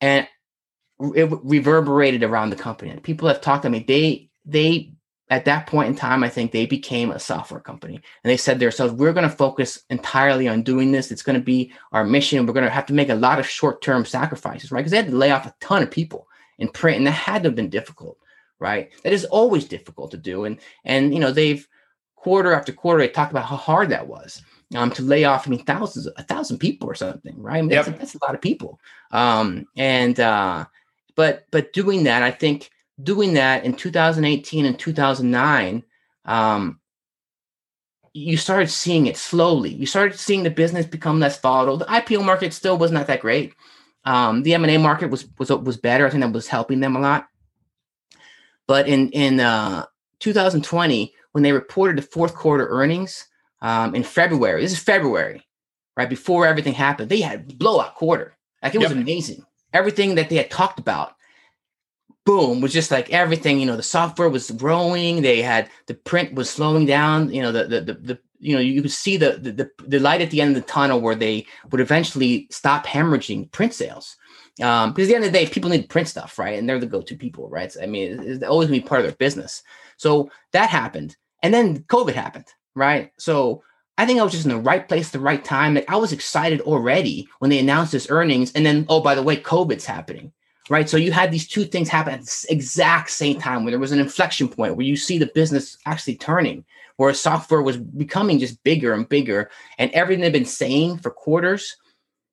[0.00, 0.26] and
[1.14, 2.96] it reverberated around the company.
[3.00, 3.84] People have talked to me.
[3.86, 4.92] They they
[5.30, 8.54] at that point in time, I think they became a software company and they said
[8.54, 11.10] to themselves, we're going to focus entirely on doing this.
[11.10, 12.46] It's going to be our mission.
[12.46, 14.80] We're going to have to make a lot of short term sacrifices, right?
[14.80, 17.42] Because they had to lay off a ton of people in print and that had
[17.42, 18.18] to have been difficult,
[18.58, 18.90] right?
[19.04, 20.44] That is always difficult to do.
[20.44, 21.66] And, and, you know, they've
[22.16, 24.42] quarter after quarter, they talked about how hard that was.
[24.74, 27.56] Um, to lay off, I mean, thousands, a thousand people or something, right?
[27.56, 27.86] I mean, yep.
[27.86, 28.78] that's, that's, a lot of people.
[29.12, 30.66] Um, and, uh,
[31.14, 32.70] but, but doing that, I think,
[33.02, 35.82] doing that in 2018 and 2009,
[36.24, 36.80] um,
[38.12, 39.70] you started seeing it slowly.
[39.70, 41.76] You started seeing the business become less volatile.
[41.76, 43.54] The IPO market still was not that great.
[44.04, 46.06] Um, the M&A market was was was better.
[46.06, 47.28] I think that was helping them a lot.
[48.66, 49.86] But in in uh,
[50.20, 53.26] 2020, when they reported the fourth quarter earnings
[53.60, 55.46] um, in February, this is February,
[55.96, 58.36] right before everything happened, they had blowout quarter.
[58.62, 58.98] Like it was yep.
[58.98, 59.44] amazing.
[59.72, 61.12] Everything that they had talked about
[62.28, 66.34] boom was just like everything you know the software was growing they had the print
[66.34, 69.38] was slowing down you know the the the, the you know you could see the,
[69.38, 73.50] the the light at the end of the tunnel where they would eventually stop hemorrhaging
[73.50, 74.16] print sales.
[74.62, 76.58] Um, because at the end of the day people need print stuff right?
[76.58, 77.72] And they're the go-to people right?
[77.72, 79.62] So, i mean it's, always gonna be part of their business.
[79.96, 83.10] So that happened and then covid happened right?
[83.16, 83.62] So
[83.96, 85.74] I think I was just in the right place at the right time.
[85.74, 89.22] Like I was excited already when they announced this earnings, and then oh, by the
[89.24, 90.32] way, COVID's happening
[90.68, 90.88] right?
[90.88, 93.92] So you had these two things happen at the exact same time where there was
[93.92, 96.64] an inflection point where you see the business actually turning,
[96.96, 101.76] where software was becoming just bigger and bigger, and everything they've been saying for quarters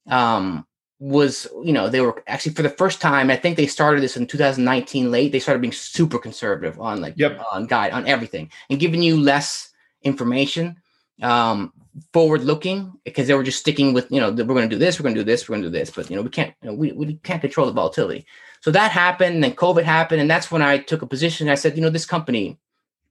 [0.10, 0.66] um,
[1.00, 3.30] was, you know, they were actually for the first time.
[3.30, 5.32] I think they started this in 2019 late.
[5.32, 7.42] They started being super conservative on like yep.
[7.52, 9.72] on guide on everything and giving you less
[10.04, 10.78] information
[11.22, 11.74] um
[12.12, 15.00] forward looking because they were just sticking with you know we're going to do this
[15.00, 16.54] we're going to do this we're going to do this but you know we can't
[16.62, 18.26] you know, we, we can't control the volatility.
[18.62, 21.56] So that happened and then covid happened and that's when i took a position i
[21.56, 22.60] said you know this company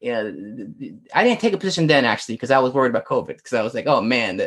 [0.01, 0.31] yeah
[1.15, 3.63] i didn't take a position then actually because i was worried about covid because i
[3.63, 4.41] was like oh man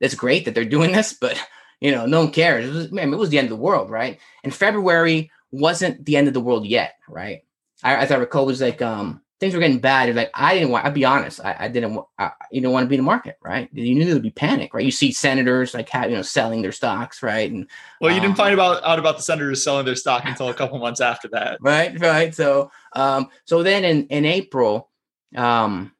[0.00, 1.40] that's great that they're doing this but
[1.80, 2.68] you know no one cares.
[2.68, 4.18] It was, man, it was the end of the world right?
[4.44, 7.42] And february wasn't the end of the world yet right?
[7.82, 10.14] I, as i recall was like um things were getting bad.
[10.14, 10.84] like I didn't want.
[10.84, 11.40] I'll be honest.
[11.44, 12.00] I, I didn't.
[12.18, 13.68] I, you don't want to be in the market, right?
[13.72, 14.84] You knew there'd be panic, right?
[14.84, 17.50] You see senators like have, you know selling their stocks, right?
[17.50, 17.66] And
[18.00, 20.54] well, you um, didn't find about out about the senators selling their stock until a
[20.54, 21.98] couple months after that, right?
[22.00, 22.34] Right.
[22.34, 24.90] So, um, so then in in April,
[25.36, 25.92] um,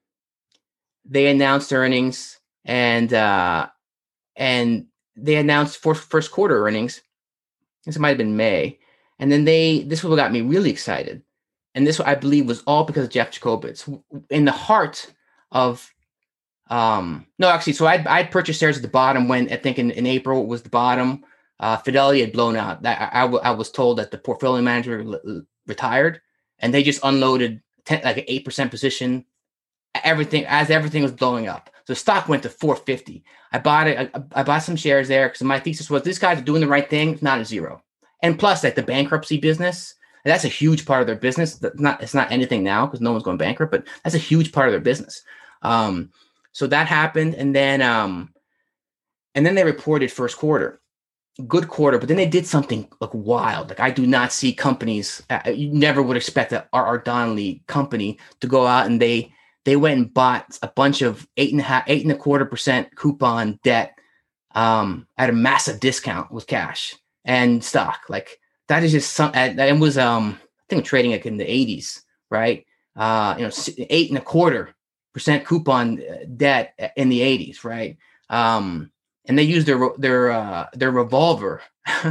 [1.04, 3.68] they announced earnings and uh,
[4.36, 7.02] and they announced for first quarter earnings.
[7.86, 8.80] This might have been May,
[9.18, 11.22] and then they this was what got me really excited
[11.78, 14.02] and this I believe was all because of Jeff Jacobitz.
[14.30, 15.14] In the heart
[15.52, 15.94] of
[16.68, 19.92] um no actually so I'd, I'd purchased shares at the bottom when I think in,
[19.92, 21.24] in April was the bottom.
[21.60, 22.82] Uh Fidelity had blown out.
[22.82, 26.20] That I, I, I was told that the portfolio manager l- retired
[26.58, 29.24] and they just unloaded 10, like an 8% position.
[30.02, 31.70] Everything as everything was blowing up.
[31.86, 35.42] So stock went to 450 I bought it I, I bought some shares there because
[35.42, 37.84] my thesis was this guy's doing the right thing it's not a zero.
[38.20, 39.94] And plus like the bankruptcy business
[40.28, 41.54] and that's a huge part of their business.
[41.54, 44.52] That's not it's not anything now because no one's going bankrupt, but that's a huge
[44.52, 45.22] part of their business.
[45.62, 46.10] Um,
[46.52, 48.34] so that happened, and then um,
[49.34, 50.82] and then they reported first quarter,
[51.46, 53.70] good quarter, but then they did something like wild.
[53.70, 55.22] Like I do not see companies.
[55.30, 56.98] Uh, you never would expect a R.R.
[56.98, 59.32] Donnelley company to go out and they
[59.64, 62.44] they went and bought a bunch of eight and a half, eight and a quarter
[62.44, 63.98] percent coupon debt
[64.54, 68.02] um, at a massive discount with cash and stock.
[68.10, 68.38] Like
[68.68, 69.32] that is just some.
[69.34, 72.64] It was um I think trading like in the 80s, right?
[72.94, 73.50] Uh, you know,
[73.90, 74.74] eight and a quarter
[75.14, 77.96] percent coupon uh, debt in the 80s, right?
[78.28, 78.90] Um,
[79.26, 81.62] and they use their their uh, their revolver.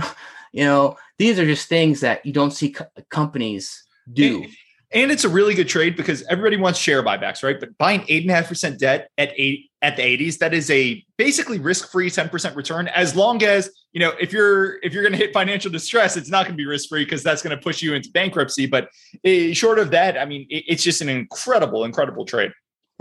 [0.51, 4.45] you know, these are just things that you don't see co- companies do.
[4.93, 7.59] And it's a really good trade because everybody wants share buybacks, right?
[7.59, 10.71] But buying eight and a half percent debt at eight at the 80s, that is
[10.71, 12.87] a basically risk-free 10% return.
[12.87, 16.29] As long as you know, if you're if you're going to hit financial distress, it's
[16.29, 18.67] not going to be risk-free because that's going to push you into bankruptcy.
[18.67, 18.89] But
[19.23, 22.51] it, short of that, I mean, it, it's just an incredible, incredible trade.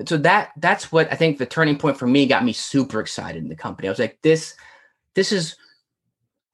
[0.07, 3.43] So that that's what I think the turning point for me got me super excited
[3.43, 3.89] in the company.
[3.89, 4.55] I was like, this,
[5.15, 5.57] this is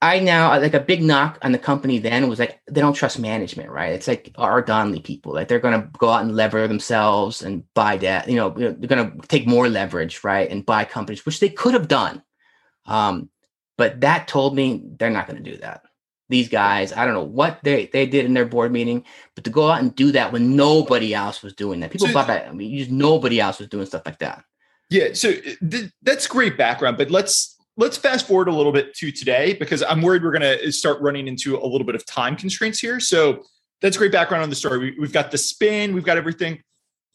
[0.01, 3.21] I now like a big knock on the company then was like they don't trust
[3.21, 3.93] management, right?
[3.93, 7.97] It's like our Donnelley people, like they're gonna go out and lever themselves and buy
[7.97, 11.75] debt, you know, they're gonna take more leverage, right, and buy companies, which they could
[11.75, 12.25] have done.
[12.87, 13.31] Um,
[13.79, 15.83] but that told me they're not gonna do that.
[16.29, 19.05] These guys, I don't know what they they did in their board meeting,
[19.35, 22.15] but to go out and do that when nobody else was doing that, people so,
[22.15, 22.49] bought that.
[22.49, 24.45] I mean, just nobody else was doing stuff like that.
[24.91, 29.11] Yeah, so th- that's great background, but let's let's fast forward a little bit to
[29.11, 32.37] today because I'm worried we're going to start running into a little bit of time
[32.37, 33.01] constraints here.
[33.01, 33.45] So
[33.81, 34.95] that's great background on the story.
[34.99, 36.63] We, have got the spin, we've got everything.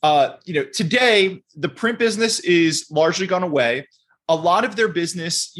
[0.03, 3.87] uh, you know, today the print business is largely gone away.
[4.29, 5.57] A lot of their business,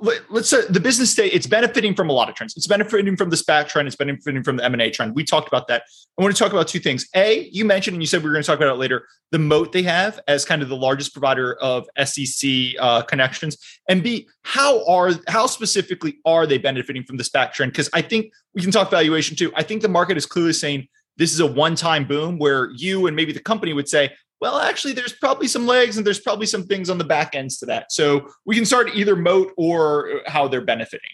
[0.00, 2.56] let's say the business day, it's benefiting from a lot of trends.
[2.56, 3.86] It's benefiting from the SPAC trend.
[3.86, 5.14] It's benefiting from the M&A trend.
[5.14, 5.82] We talked about that.
[6.18, 7.06] I want to talk about two things.
[7.14, 9.38] A, you mentioned, and you said we were going to talk about it later, the
[9.38, 13.58] moat they have as kind of the largest provider of SEC uh, connections.
[13.88, 17.72] And B, how are, how specifically are they benefiting from the SPAC trend?
[17.72, 19.52] Because I think we can talk valuation too.
[19.54, 23.14] I think the market is clearly saying this is a one-time boom where you and
[23.14, 24.10] maybe the company would say,
[24.40, 27.58] well, actually, there's probably some legs and there's probably some things on the back ends
[27.58, 27.92] to that.
[27.92, 31.10] So we can start either moat or how they're benefiting.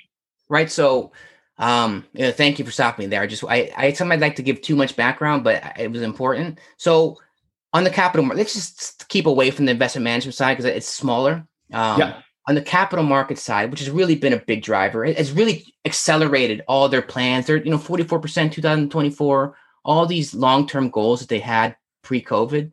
[0.48, 0.70] Right.
[0.70, 1.12] So,
[1.58, 3.22] um, you know, thank you for stopping me there.
[3.22, 6.60] I just, I, I, sometimes like to give too much background, but it was important.
[6.76, 7.18] So,
[7.72, 10.88] on the capital market, let's just keep away from the investment management side because it's
[10.88, 11.46] smaller.
[11.72, 12.22] Um, yeah.
[12.48, 15.66] On the capital market side, which has really been a big driver, it has really
[15.84, 17.46] accelerated all their plans.
[17.46, 22.70] They're, you know, 44% 2024, all these long term goals that they had pre COVID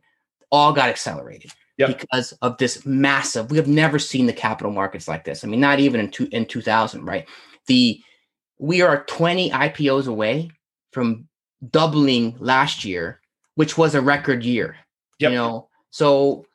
[0.53, 1.99] all got accelerated yep.
[1.99, 3.49] because of this massive.
[3.51, 5.43] We have never seen the capital markets like this.
[5.43, 7.27] I mean, not even in two, in 2000, right?
[7.67, 7.99] The
[8.59, 10.51] we are 20 IPOs away
[10.91, 11.27] from
[11.71, 13.19] doubling last year,
[13.55, 14.77] which was a record year.
[15.19, 15.31] Yep.
[15.31, 16.45] You know, so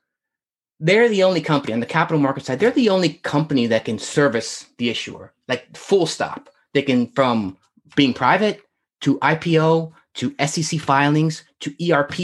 [0.80, 2.60] they're the only company on the capital market side.
[2.60, 6.48] They're the only company that can service the issuer, like full stop.
[6.72, 7.58] They can from
[7.96, 8.62] being private
[9.00, 12.14] to IPO to SEC filings to ERP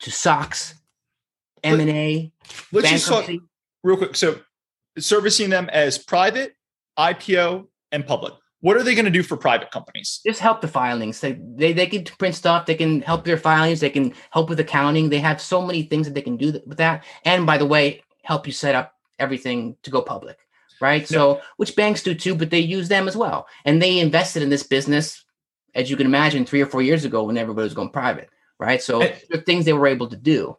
[0.00, 0.74] to SOX
[1.66, 2.32] M and A.
[2.72, 3.28] Let's just talk
[3.82, 4.16] real quick.
[4.16, 4.40] So,
[4.98, 6.56] servicing them as private,
[6.98, 8.34] IPO, and public.
[8.60, 10.20] What are they going to do for private companies?
[10.26, 11.20] Just help the filings.
[11.20, 12.66] They, they they can print stuff.
[12.66, 13.80] They can help their filings.
[13.80, 15.08] They can help with accounting.
[15.08, 17.04] They have so many things that they can do with that.
[17.24, 20.38] And by the way, help you set up everything to go public.
[20.80, 21.08] Right.
[21.10, 21.16] No.
[21.16, 23.46] So, which banks do too, but they use them as well.
[23.64, 25.24] And they invested in this business,
[25.74, 28.30] as you can imagine, three or four years ago when everybody was going private.
[28.58, 28.82] Right.
[28.82, 30.56] So, and, things they were able to do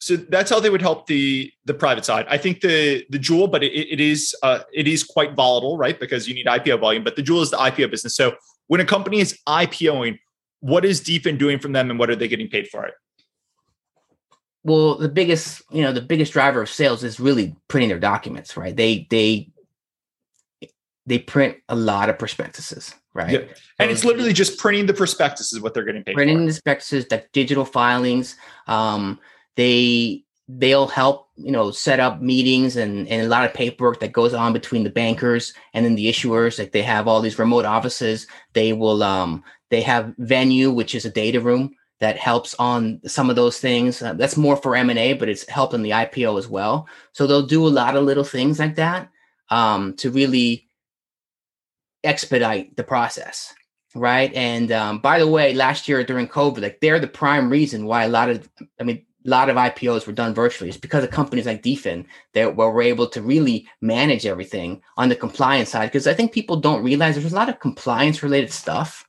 [0.00, 2.26] so that's how they would help the the private side.
[2.28, 6.00] I think the the jewel, but it, it is uh, it is quite volatile, right?
[6.00, 8.16] Because you need IPO volume, but the jewel is the IPO business.
[8.16, 8.34] So
[8.68, 10.18] when a company is IPOing,
[10.60, 12.94] what is DFIN doing from them, and what are they getting paid for it?
[14.64, 18.56] Well, the biggest you know the biggest driver of sales is really printing their documents,
[18.56, 18.74] right?
[18.74, 19.50] They they
[21.04, 23.32] they print a lot of prospectuses, right?
[23.32, 23.40] Yeah.
[23.78, 26.18] And it's literally just printing the prospectuses what they're getting paid for.
[26.18, 26.44] printing for.
[26.44, 28.36] the prospectuses, the digital filings.
[28.66, 29.18] Um,
[29.60, 34.12] they they'll help you know set up meetings and, and a lot of paperwork that
[34.12, 36.58] goes on between the bankers and then the issuers.
[36.58, 38.26] Like they have all these remote offices.
[38.54, 43.28] They will um they have venue which is a data room that helps on some
[43.28, 44.00] of those things.
[44.00, 46.88] Uh, that's more for m&a but it's helping the ipo as well.
[47.12, 49.10] So they'll do a lot of little things like that
[49.50, 50.68] um, to really
[52.02, 53.52] expedite the process
[53.96, 54.32] right?
[54.34, 58.04] And um, by the way last year during covid like they're the prime reason why
[58.04, 58.48] a lot of
[58.80, 60.68] i mean lot of IPOs were done virtually.
[60.68, 65.16] It's because of companies like DFIN that were able to really manage everything on the
[65.16, 65.86] compliance side.
[65.86, 69.06] Because I think people don't realize there's a lot of compliance related stuff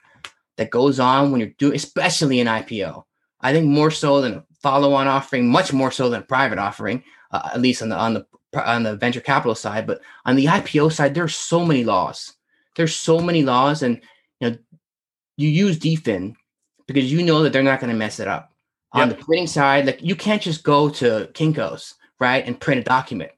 [0.57, 3.03] that goes on when you're doing, especially an IPO.
[3.41, 7.03] I think more so than a follow-on offering, much more so than a private offering,
[7.31, 9.87] uh, at least on the on the on the venture capital side.
[9.87, 12.33] But on the IPO side, there's so many laws.
[12.75, 14.01] There's so many laws, and
[14.39, 14.57] you know,
[15.37, 16.35] you use DFIN
[16.85, 18.50] because you know that they're not going to mess it up
[18.93, 22.83] on the printing side, like you can't just go to Kinko's, right, and print a
[22.83, 23.31] document.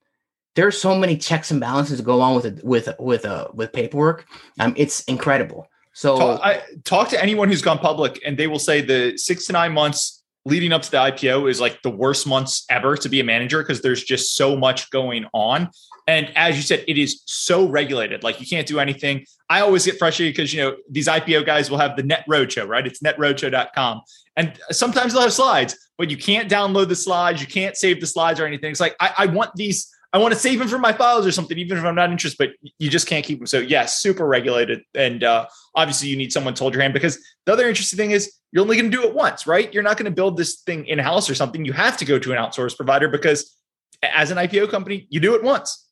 [0.55, 3.47] There are so many checks and balances that go on with it, with with uh,
[3.53, 4.25] with paperwork.
[4.59, 5.67] Um, it's incredible.
[5.93, 9.45] So talk, I, talk to anyone who's gone public, and they will say the six
[9.47, 13.09] to nine months leading up to the IPO is like the worst months ever to
[13.09, 15.69] be a manager because there's just so much going on.
[16.07, 18.23] And as you said, it is so regulated.
[18.23, 19.25] Like you can't do anything.
[19.49, 22.67] I always get frustrated because you know these IPO guys will have the net roadshow,
[22.67, 22.85] right?
[22.85, 24.01] It's netroadshow.com.
[24.35, 28.07] And sometimes they'll have slides, but you can't download the slides, you can't save the
[28.07, 28.71] slides or anything.
[28.71, 31.31] It's like I, I want these, I want to save them for my files or
[31.31, 33.47] something, even if I'm not interested, but you just can't keep them.
[33.47, 34.81] So yes, super regulated.
[34.93, 38.11] And uh, obviously you need someone to hold your hand because the other interesting thing
[38.11, 39.73] is you're only going to do it once, right?
[39.73, 41.65] You're not going to build this thing in-house or something.
[41.65, 43.57] You have to go to an outsourced provider because
[44.03, 45.87] as an IPO company, you do it once.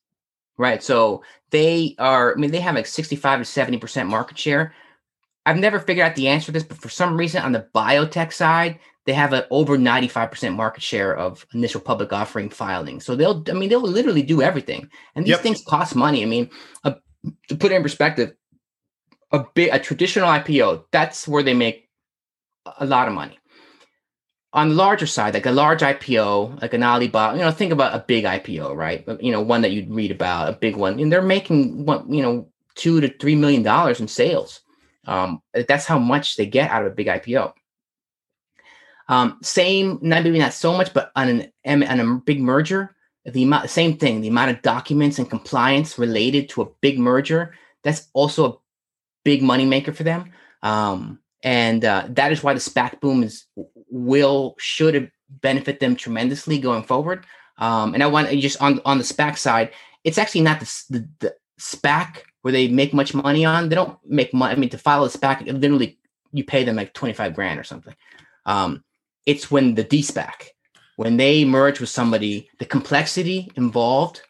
[0.55, 0.83] Right.
[0.83, 4.75] So they are, I mean, they have like 65 to 70% market share.
[5.47, 8.31] I've never figured out the answer to this, but for some reason on the biotech
[8.31, 12.99] side, they have an over 95% market share of initial public offering filing.
[12.99, 14.89] So they'll, I mean, they'll literally do everything.
[15.15, 15.41] And these yep.
[15.41, 16.21] things cost money.
[16.21, 16.49] I mean,
[16.83, 16.93] uh,
[17.47, 18.33] to put it in perspective,
[19.31, 21.89] a big, a traditional IPO, that's where they make
[22.77, 23.39] a lot of money
[24.53, 27.95] on the larger side, like a large IPO, like an Alibaba, you know, think about
[27.95, 29.05] a big IPO, right?
[29.21, 32.21] You know, one that you'd read about, a big one, and they're making what you
[32.21, 34.61] know, two to three million dollars in sales.
[35.05, 37.53] Um, that's how much they get out of a big IPO.
[39.11, 42.95] Um, same, not maybe not so much, but on an on a big merger,
[43.25, 47.53] the amount, same thing, the amount of documents and compliance related to a big merger,
[47.83, 48.57] that's also a
[49.25, 50.31] big moneymaker for them.
[50.63, 53.47] Um, and uh, that is why the SPAC boom is
[53.89, 57.25] will should benefit them tremendously going forward.
[57.57, 59.71] Um, and I want just on on the SPAC side,
[60.05, 63.67] it's actually not the, the, the SPAC where they make much money on.
[63.67, 64.53] They don't make money.
[64.53, 65.99] I mean, to file a SPAC, literally
[66.31, 67.95] you pay them like twenty five grand or something.
[68.45, 68.85] Um,
[69.25, 70.49] it's when the DSPAC,
[70.95, 74.21] when they merge with somebody, the complexity involved,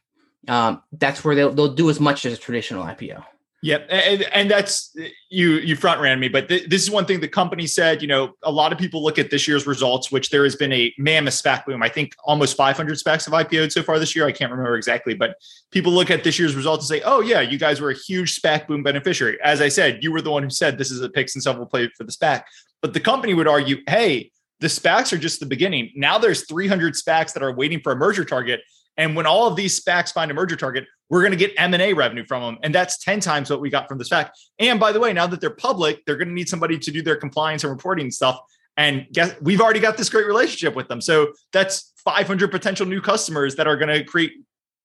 [0.47, 3.23] um, that's where they'll, they'll do as much as a traditional IPO.
[3.63, 4.95] Yep, and, and that's
[5.29, 8.01] you you front ran me, but th- this is one thing the company said.
[8.01, 10.73] You know, a lot of people look at this year's results, which there has been
[10.73, 11.83] a mammoth SPAC boom.
[11.83, 14.25] I think almost 500 SPACs have IPO'd so far this year.
[14.25, 15.35] I can't remember exactly, but
[15.69, 18.41] people look at this year's results and say, "Oh yeah, you guys were a huge
[18.41, 21.09] SPAC boom beneficiary." As I said, you were the one who said this is a
[21.09, 22.41] picks and shovel play for the SPAC,
[22.81, 24.31] but the company would argue, "Hey,
[24.61, 25.91] the SPACs are just the beginning.
[25.95, 28.61] Now there's 300 SPACs that are waiting for a merger target."
[28.97, 31.93] And when all of these SPACs find a merger target, we're going to get M&A
[31.93, 32.57] revenue from them.
[32.61, 34.31] And that's 10 times what we got from the SPAC.
[34.59, 37.01] And by the way, now that they're public, they're going to need somebody to do
[37.01, 38.39] their compliance and reporting stuff.
[38.77, 41.01] And guess we've already got this great relationship with them.
[41.01, 44.33] So that's 500 potential new customers that are going to create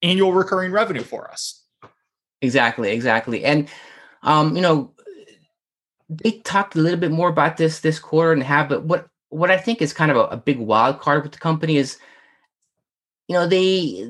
[0.02, 1.64] annual recurring revenue for us.
[2.42, 3.44] Exactly, exactly.
[3.44, 3.68] And
[4.22, 4.94] um, you know,
[6.08, 9.50] they talked a little bit more about this this quarter and have, but what what
[9.50, 11.98] I think is kind of a, a big wild card with the company is
[13.28, 14.04] you know, they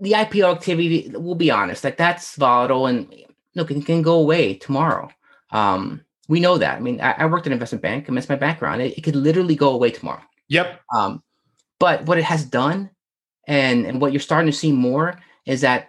[0.00, 3.12] the IPO activity, we'll be honest, like that's volatile and
[3.54, 5.08] look, it can go away tomorrow.
[5.50, 6.76] Um, we know that.
[6.76, 8.80] I mean, I, I worked in investment bank, and that's my background.
[8.80, 10.22] It, it, could literally go away tomorrow.
[10.48, 10.80] Yep.
[10.94, 11.22] Um,
[11.78, 12.90] but what it has done,
[13.46, 15.88] and and what you're starting to see more is that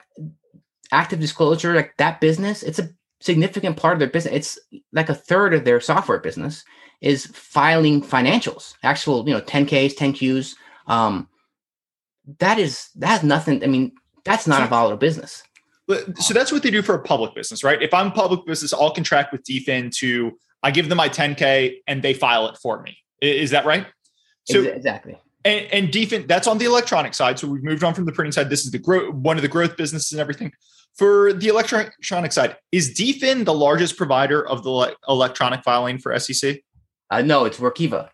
[0.91, 2.89] active disclosure, like that business, it's a
[3.21, 4.34] significant part of their business.
[4.34, 6.65] It's like a third of their software business
[7.04, 10.56] is filing financials, actual, you know, 10Ks, 10Qs.
[10.88, 11.28] Um,
[12.39, 13.64] that is that has nothing.
[13.64, 13.91] I mean,
[14.24, 15.43] that's not a volatile business.
[16.16, 17.82] So that's what they do for a public business, right?
[17.82, 20.32] If I'm a public business, I'll contract with DFIN to
[20.64, 22.97] I give them my 10K and they file it for me.
[23.22, 23.86] Is that right?
[24.45, 25.18] So exactly.
[25.43, 27.38] And, and DFIN, that's on the electronic side.
[27.38, 28.49] So we've moved on from the printing side.
[28.49, 30.54] This is the growth, one of the growth businesses and everything.
[30.95, 36.60] For the electronic side, is DFIN the largest provider of the electronic filing for SEC?
[37.14, 38.09] Uh, no, it's Workiva.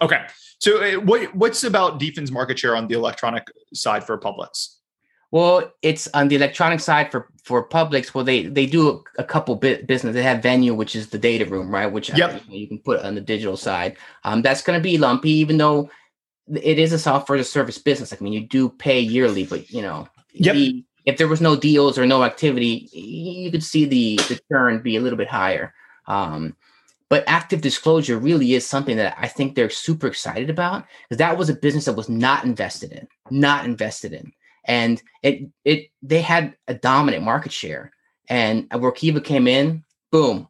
[0.00, 0.24] Okay.
[0.58, 4.78] So uh, what what's about DFIN's market share on the electronic side for publics?
[5.30, 8.14] Well, it's on the electronic side for for publics.
[8.14, 10.14] Well, they they do a, couple bit business.
[10.14, 11.86] They have Venue, which is the data room, right?
[11.86, 12.42] Which yep.
[12.48, 13.96] you, you can put on the digital side.
[14.24, 15.90] Um, that's going to be lumpy, even though
[16.48, 18.12] it is a software as a service business.
[18.12, 20.54] I mean, you do pay yearly, but you know, yep.
[20.54, 24.82] the, if there was no deals or no activity, you could see the the churn
[24.82, 25.74] be a little bit higher.
[26.06, 26.56] Um,
[27.10, 31.36] but active disclosure really is something that I think they're super excited about because that
[31.36, 34.32] was a business that was not invested in, not invested in.
[34.64, 37.92] And it it they had a dominant market share.
[38.28, 40.46] And Workiva came in, boom.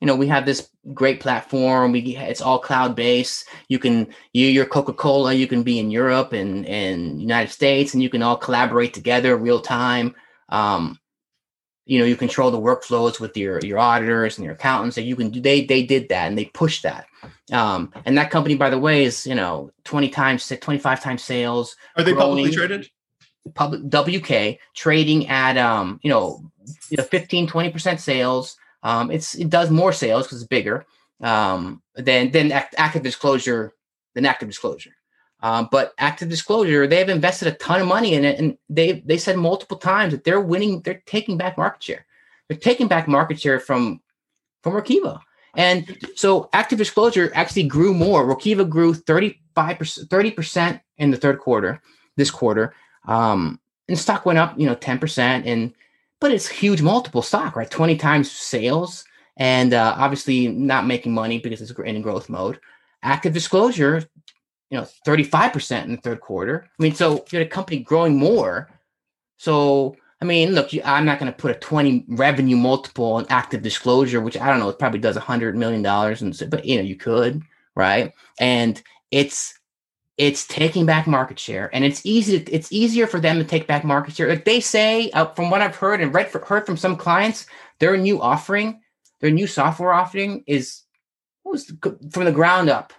[0.00, 1.92] You know, we have this great platform.
[1.92, 3.46] We it's all cloud based.
[3.68, 5.32] You can you your Coca Cola.
[5.34, 9.36] You can be in Europe and and United States, and you can all collaborate together
[9.36, 10.16] real time.
[10.48, 10.98] Um,
[11.90, 15.16] you know you control the workflows with your your auditors and your accountants that you
[15.16, 17.06] can do they they did that and they pushed that.
[17.50, 21.74] Um and that company by the way is you know 20 times 25 times sales
[21.96, 22.90] are they growing, publicly traded?
[23.54, 26.48] Public wk trading at um you know
[26.90, 28.56] you know 15 20% sales.
[28.84, 30.86] Um it's it does more sales because it's bigger
[31.20, 33.72] um than than ActiveDisclosure
[34.14, 34.92] than ActiveDisclosure
[35.42, 39.18] um, but ActiveDisclosure, they have invested a ton of money in it, and they they
[39.18, 42.06] said multiple times that they're winning, they're taking back market share.
[42.48, 44.00] They're taking back market share from
[44.62, 45.20] from Workiva.
[45.56, 48.24] And so active disclosure actually grew more.
[48.24, 51.82] Workiva grew 35%, 30% in the third quarter,
[52.16, 52.72] this quarter.
[53.08, 55.18] Um, and stock went up, you know, 10%.
[55.46, 55.74] And
[56.20, 57.70] but it's huge multiple stock, right?
[57.70, 59.04] 20 times sales,
[59.38, 62.60] and uh, obviously not making money because it's in growth mode.
[63.04, 64.06] ActiveDisclosure
[64.70, 66.64] you know, 35% in the third quarter.
[66.64, 68.70] I mean, so you had a company growing more.
[69.36, 73.62] So, I mean, look, I'm not going to put a 20 revenue multiple on active
[73.62, 76.22] disclosure which I don't know, it probably does a hundred million dollars.
[76.22, 77.42] And but you know, you could,
[77.74, 78.12] right?
[78.38, 79.58] And it's,
[80.16, 82.36] it's taking back market share and it's easy.
[82.36, 84.28] It's easier for them to take back market share.
[84.28, 87.46] Like they say, uh, from what I've heard and read for, heard from some clients,
[87.78, 88.82] their new offering,
[89.20, 90.82] their new software offering is
[91.42, 91.72] was
[92.12, 92.92] from the ground up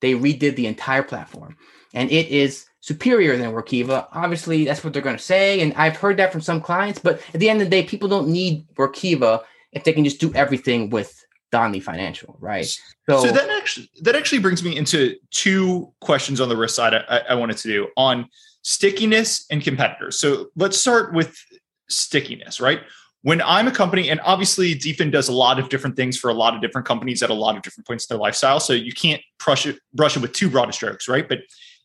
[0.00, 1.56] they redid the entire platform
[1.94, 4.08] and it is superior than Workiva.
[4.12, 5.60] Obviously, that's what they're going to say.
[5.60, 8.08] And I've heard that from some clients, but at the end of the day, people
[8.08, 9.42] don't need Workiva
[9.72, 12.66] if they can just do everything with Donnelley Financial, right?
[13.08, 16.94] So, so that actually that actually brings me into two questions on the risk side
[16.94, 18.28] I, I wanted to do on
[18.62, 20.18] stickiness and competitors.
[20.18, 21.38] So let's start with
[21.88, 22.80] stickiness, right?
[23.22, 26.34] When I'm a company, and obviously DFIN does a lot of different things for a
[26.34, 28.60] lot of different companies at a lot of different points in their lifestyle.
[28.60, 31.28] So you can't brush it, brush it with too broad strokes, right?
[31.28, 31.40] But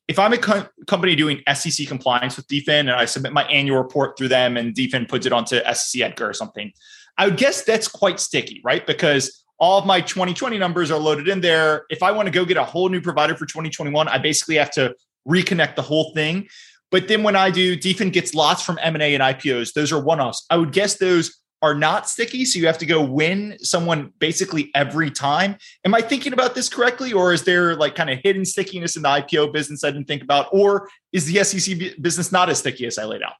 [0.08, 3.78] if I'm a co- company doing SEC compliance with DFIN and I submit my annual
[3.78, 6.72] report through them and DFIN puts it onto SEC Edgar or something,
[7.18, 8.86] I would guess that's quite sticky, right?
[8.86, 11.86] Because all of my 2020 numbers are loaded in there.
[11.90, 14.72] If I want to go get a whole new provider for 2021, I basically have
[14.72, 14.96] to
[15.28, 16.48] reconnect the whole thing.
[16.94, 19.74] But then when I do, DFIN gets lots from M&A and IPOs.
[19.74, 20.46] Those are one-offs.
[20.52, 22.46] I would guess those are not sticky.
[22.46, 25.58] So you have to go win someone basically every time.
[25.86, 27.12] Am I thinking about this correctly?
[27.12, 30.22] Or is there like kind of hidden stickiness in the IPO business I didn't think
[30.22, 30.50] about?
[30.52, 33.34] Or is the SEC business not as sticky as I laid out?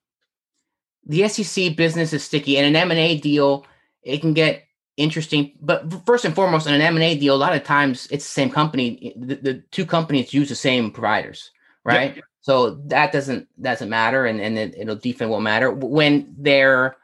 [1.06, 2.58] The SEC business is sticky.
[2.58, 3.68] And an M&A deal,
[4.02, 4.64] it can get
[4.98, 5.52] interesting.
[5.62, 8.50] But first and foremost, in an M&A deal, a lot of times it's the same
[8.50, 9.14] company.
[9.16, 11.52] The, the two companies use the same providers,
[11.84, 12.16] right?
[12.16, 12.26] Yep.
[12.44, 16.98] So that doesn't doesn't matter, and and it, it'll DFIN won't matter when they're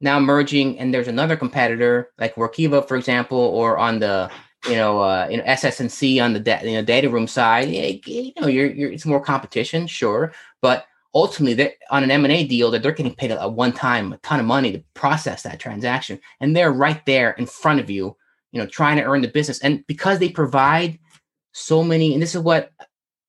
[0.00, 4.30] now merging and there's another competitor like Workiva, for example, or on the
[4.66, 7.68] you know uh, you know SS&C on the da- you know, data room side.
[7.68, 12.70] You know, you're, you're it's more competition, sure, but ultimately they're on an m&a deal
[12.70, 15.58] that they're getting paid a, a one time a ton of money to process that
[15.58, 18.16] transaction and they're right there in front of you
[18.52, 20.98] you know trying to earn the business and because they provide
[21.50, 22.70] so many and this is what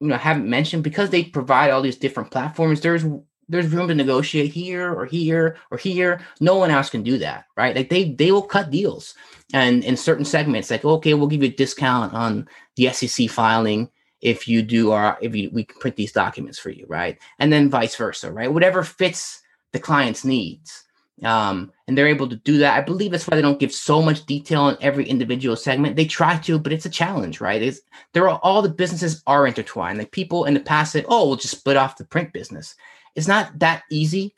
[0.02, 3.06] you know haven't mentioned because they provide all these different platforms there's
[3.52, 6.22] there's room to negotiate here or here or here.
[6.39, 7.76] No one else can do that right?
[7.76, 9.14] Like they they will cut deals.
[9.54, 12.47] And in certain segments like okay we'll give you a discount on
[12.78, 13.89] the sec filing
[14.22, 17.20] if you do our if you we print these documents for you right?
[17.39, 18.52] And then vice versa right?
[18.52, 19.41] Whatever fits
[19.74, 20.86] the client's needs
[21.24, 22.78] um, and they're able to do that.
[22.78, 25.96] I believe that's why they don't give so much detail on every individual segment.
[25.96, 27.62] They try to but it's a challenge right?
[27.62, 27.82] It's
[28.14, 30.00] there are all the businesses are intertwined.
[30.00, 32.76] Like people in the past say oh we'll just split off the print business.
[33.16, 34.34] It's not that easy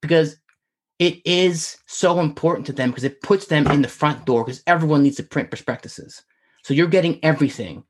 [0.00, 0.36] because
[0.98, 4.62] it is so important to them because it puts them in the front door because
[4.66, 6.22] everyone needs to print prospectuses.
[6.62, 7.84] So you're getting everything.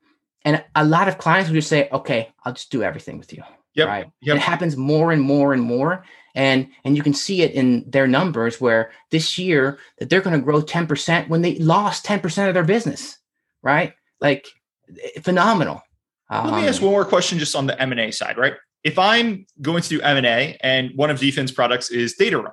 [0.45, 3.43] And a lot of clients will just say, okay, I'll just do everything with you.
[3.77, 3.89] Yep.
[3.89, 4.07] Right.
[4.23, 4.37] Yep.
[4.37, 6.05] It happens more and more and more.
[6.35, 10.39] And and you can see it in their numbers where this year that they're going
[10.39, 13.19] to grow 10% when they lost 10% of their business.
[13.63, 13.93] Right.
[14.21, 14.47] Like
[14.91, 15.83] eh, phenomenal.
[16.31, 18.55] Let me ask um, one more question just on the M&A side, right?
[18.83, 22.53] If I'm going to do M&A and one of DFIN's products is data room,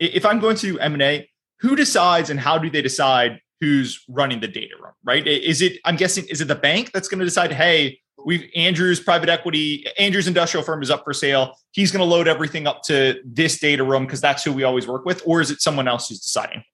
[0.00, 1.28] if I'm going to do M&A,
[1.60, 5.24] who decides and how do they decide who's running the data room, right?
[5.26, 9.00] Is it, I'm guessing, is it the bank that's going to decide, hey, we've Andrew's
[9.00, 11.56] private equity, Andrew's industrial firm is up for sale.
[11.72, 14.86] He's going to load everything up to this data room because that's who we always
[14.86, 16.64] work with, or is it someone else who's deciding?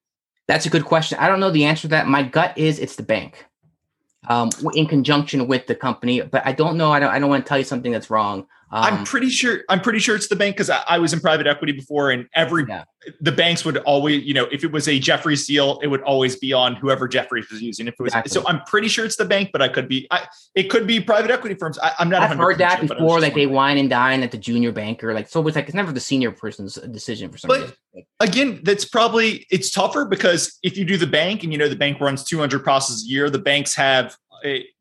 [0.49, 1.19] That's a good question.
[1.21, 2.09] I don't know the answer to that.
[2.09, 3.47] My gut is it's the bank
[4.29, 6.93] um, in conjunction with the company, but I don't know.
[6.93, 8.47] I don't, I don't want to tell you something that's wrong.
[8.73, 9.63] Um, I'm pretty sure.
[9.69, 12.29] I'm pretty sure it's the bank because I, I, was in private equity before, and
[12.35, 12.85] every yeah.
[13.21, 16.37] the banks would always, you know, if it was a Jefferies deal, it would always
[16.37, 17.89] be on whoever Jefferies was using.
[17.89, 18.31] If it was, exactly.
[18.31, 20.07] so I'm pretty sure it's the bank, but I could be.
[20.13, 21.81] I, it could be private equity firms.
[21.81, 22.23] I, am not.
[22.23, 23.21] I've heard that sure, before.
[23.21, 25.13] Like they wine and dine at the junior banker.
[25.15, 27.77] Like so, it's like it's never the senior person's decision for some but, reason.
[28.21, 31.75] Again, that's probably it's tougher because if you do the bank and you know the
[31.75, 34.17] bank runs 200 processes a year, the banks have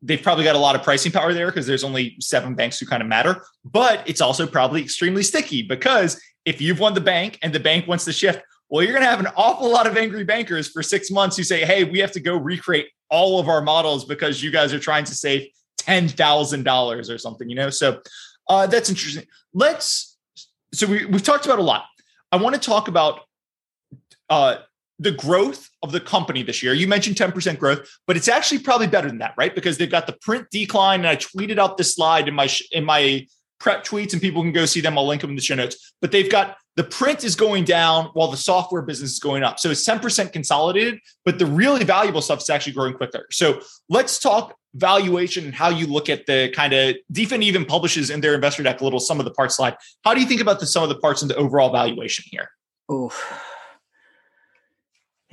[0.02, 2.86] they've probably got a lot of pricing power there because there's only seven banks who
[2.86, 3.44] kind of matter.
[3.64, 7.86] But it's also probably extremely sticky because if you've won the bank and the bank
[7.86, 10.82] wants to shift, well, you're going to have an awful lot of angry bankers for
[10.82, 14.42] six months who say, hey, we have to go recreate all of our models because
[14.42, 15.48] you guys are trying to save
[15.80, 17.70] $10,000 or something, you know?
[17.70, 18.00] So
[18.48, 19.24] uh, that's interesting.
[19.52, 20.16] Let's,
[20.72, 21.84] so we, we've talked about a lot.
[22.30, 23.20] I want to talk about
[24.28, 24.58] uh,
[25.00, 26.74] the growth of the company this year.
[26.74, 29.54] You mentioned 10% growth, but it's actually probably better than that, right?
[29.54, 31.00] Because they've got the print decline.
[31.00, 33.26] And I tweeted out this slide in my in my
[33.58, 34.98] prep tweets, and people can go see them.
[34.98, 35.94] I'll link them in the show notes.
[36.02, 39.58] But they've got the print is going down while the software business is going up.
[39.58, 43.26] So it's 10% consolidated, but the really valuable stuff is actually growing quicker.
[43.32, 48.08] So let's talk valuation and how you look at the kind of DFIN even publishes
[48.08, 49.76] in their investor deck a little some of the parts slide.
[50.04, 52.50] How do you think about the sum of the parts and the overall valuation here?
[52.88, 53.12] Oh,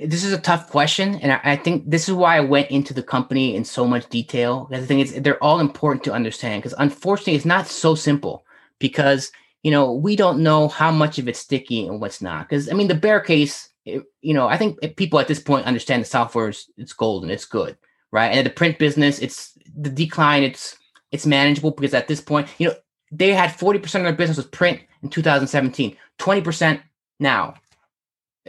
[0.00, 2.94] this is a tough question, and I, I, think this is why I went into
[2.94, 4.66] the company in so much detail.
[4.66, 6.62] Because I think it's they're all important to understand.
[6.62, 8.44] Because unfortunately, it's not so simple.
[8.78, 9.32] Because
[9.64, 12.48] you know we don't know how much of it's sticky and what's not.
[12.48, 15.40] Because I mean, the bear case, it, you know, I think eh, people at this
[15.40, 17.76] point understand the software is it's golden, it's good,
[18.12, 18.28] right?
[18.28, 20.76] And the print business, it's the decline, it's
[21.10, 22.74] it's manageable because at this point, you know,
[23.10, 26.82] they had forty percent of their business was print in 2017, twenty percent
[27.18, 27.54] now.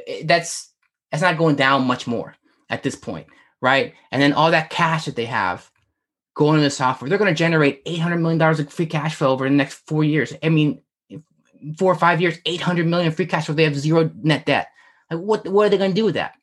[0.06, 0.69] Eh, that's
[1.12, 2.36] it's not going down much more
[2.70, 3.28] at this point,
[3.62, 3.94] right?
[4.12, 5.70] And then all that cash that they have
[6.36, 9.48] going into the software, they're going to generate $800 million of free cash flow over
[9.48, 10.34] the next four years.
[10.44, 10.82] I mean,
[11.78, 13.56] four or five years, 800 million free cash flow.
[13.56, 14.70] They have zero net debt.
[15.10, 16.36] Like what, what are they going to do with that?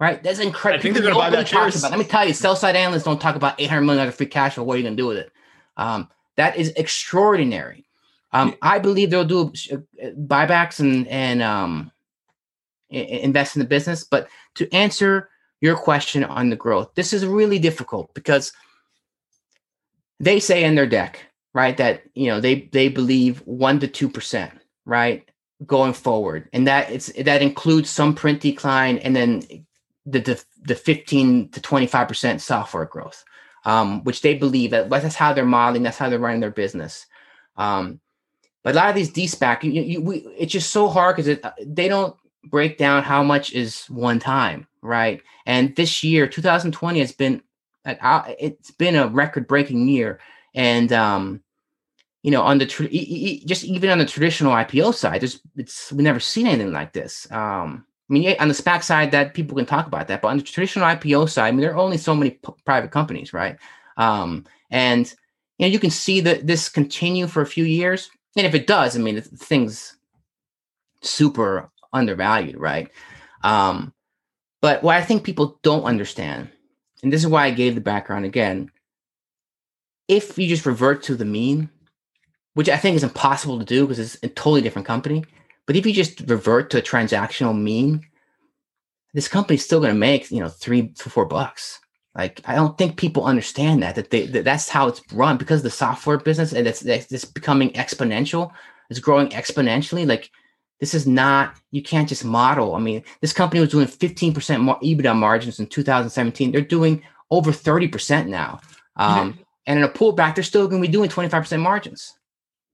[0.00, 0.22] Right.
[0.22, 0.80] That's incredible.
[0.80, 1.78] I think they're going to buy that shares.
[1.78, 4.26] About, let me tell you, sell side analysts don't talk about 800 million of free
[4.26, 4.64] cash flow.
[4.64, 5.32] What are you going to do with it?
[5.76, 7.86] Um, that is extraordinary.
[8.32, 9.76] Um, I believe they'll do uh,
[10.18, 11.92] buybacks and, and, um,
[12.94, 14.04] invest in the business.
[14.04, 15.28] But to answer
[15.60, 18.52] your question on the growth, this is really difficult because
[20.20, 21.20] they say in their deck,
[21.52, 24.52] right, that you know they they believe one to two percent,
[24.84, 25.28] right,
[25.66, 29.42] going forward, and that it's that includes some print decline and then
[30.06, 33.24] the the, the fifteen to twenty five percent software growth,
[33.64, 37.06] um, which they believe that that's how they're modeling, that's how they're running their business.
[37.56, 38.00] Um,
[38.64, 41.86] but a lot of these DSPAC, you, you, we, it's just so hard because they
[41.86, 42.16] don't
[42.50, 45.22] break down how much is one time, right?
[45.46, 47.42] And this year, 2020 has been
[47.84, 50.20] it's been a record breaking year.
[50.54, 51.42] And um
[52.22, 52.64] you know on the
[53.46, 57.30] just even on the traditional ipo side there's it's we've never seen anything like this.
[57.30, 60.36] Um i mean on the spac side that people can talk about that but on
[60.38, 63.56] the traditional ipo side i mean there are only so many p- private companies right?
[63.96, 65.12] Um and
[65.58, 68.10] you know you can see that this continue for a few years.
[68.36, 69.96] And if it does i mean things
[71.02, 72.90] super undervalued right
[73.42, 73.92] um
[74.60, 76.50] but what i think people don't understand
[77.04, 78.70] and this is why I gave the background again.
[80.08, 81.68] If you just revert to the mean,
[82.54, 85.22] which I think is impossible to do because it's a totally different company,
[85.66, 88.02] but if you just revert to a transactional mean,
[89.12, 91.78] this company's still going to make you know three to four bucks.
[92.14, 95.62] Like I don't think people understand that that, they, that that's how it's run because
[95.62, 98.50] the software business and it's it's becoming exponential.
[98.88, 100.06] It's growing exponentially.
[100.06, 100.30] Like
[100.84, 102.74] this is not, you can't just model.
[102.74, 106.52] I mean, this company was doing 15% more EBITDA margins in 2017.
[106.52, 108.60] They're doing over 30% now.
[108.96, 109.38] Um.
[109.66, 112.12] And in a pullback, they're still going to be doing 25% margins.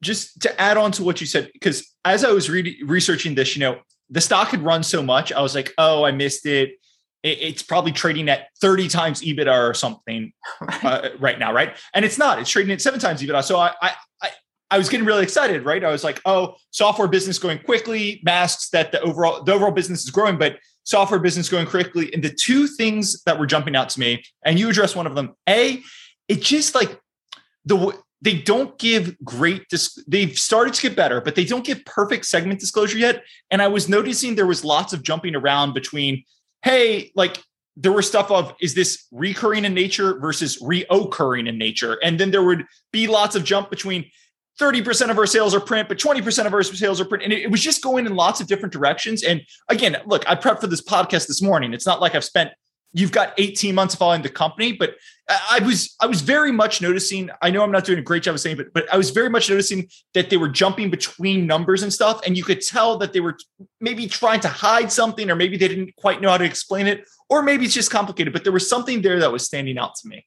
[0.02, 3.54] Just to add on to what you said, because as I was re- researching this,
[3.54, 6.70] you know, the stock had run so much, I was like, oh, I missed it.
[7.22, 10.84] it it's probably trading at 30 times EBITDA or something right.
[10.84, 11.76] Uh, right now, right?
[11.94, 12.40] And it's not.
[12.40, 13.44] It's trading at seven times EBITDA.
[13.44, 13.92] So I, I,
[14.70, 15.82] I was getting really excited, right?
[15.82, 20.04] I was like, oh, software business going quickly masks that the overall the overall business
[20.04, 22.12] is growing, but software business going quickly.
[22.14, 25.14] And the two things that were jumping out to me, and you address one of
[25.14, 25.34] them.
[25.48, 25.82] A,
[26.28, 26.98] it just like
[27.64, 31.84] the they don't give great dis- they've started to get better but they don't give
[31.84, 36.24] perfect segment disclosure yet and i was noticing there was lots of jumping around between
[36.62, 37.38] hey like
[37.76, 42.30] there were stuff of is this recurring in nature versus reoccurring in nature and then
[42.30, 44.04] there would be lots of jump between
[44.60, 47.24] 30% of our sales are print, but 20% of our sales are print.
[47.24, 49.22] And it, was just going in lots of different directions.
[49.22, 51.72] And again, look, I prepped for this podcast this morning.
[51.72, 52.50] It's not like I've spent
[52.92, 54.96] you've got 18 months following the company, but
[55.28, 57.30] I was I was very much noticing.
[57.40, 59.30] I know I'm not doing a great job of saying, but but I was very
[59.30, 63.12] much noticing that they were jumping between numbers and stuff, and you could tell that
[63.12, 63.36] they were
[63.80, 67.08] maybe trying to hide something, or maybe they didn't quite know how to explain it,
[67.28, 68.32] or maybe it's just complicated.
[68.32, 70.26] But there was something there that was standing out to me.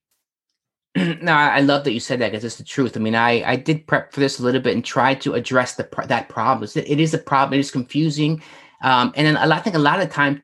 [1.21, 2.95] no, I love that you said that because it's the truth.
[2.95, 5.75] I mean, I I did prep for this a little bit and tried to address
[5.75, 6.69] the that problem.
[6.75, 7.57] It is a problem.
[7.57, 8.43] It is confusing,
[8.83, 10.43] um, and then I think a lot of time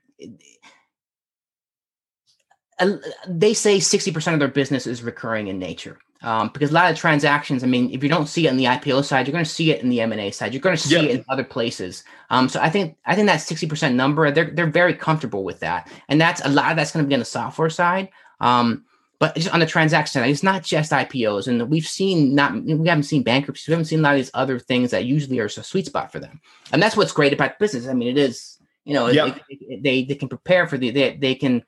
[3.27, 5.99] they say sixty percent of their business is recurring in nature.
[6.21, 8.65] Um, because a lot of transactions, I mean, if you don't see it on the
[8.65, 10.53] IPO side, you're going to see it in the M and A side.
[10.53, 12.03] You're going to see it in other places.
[12.29, 15.59] Um, so I think I think that sixty percent number, they're they're very comfortable with
[15.59, 18.09] that, and that's a lot of that's going to be on the software side.
[18.41, 18.85] Um,
[19.19, 22.87] but just on the transaction side, it's not just IPOs, and we've seen not we
[22.87, 25.45] haven't seen bankruptcies, we haven't seen a lot of these other things that usually are
[25.45, 26.39] a sweet spot for them,
[26.71, 27.87] and that's what's great about business.
[27.87, 29.37] I mean, it is you know yep.
[29.49, 31.63] it, it, they they can prepare for the they they can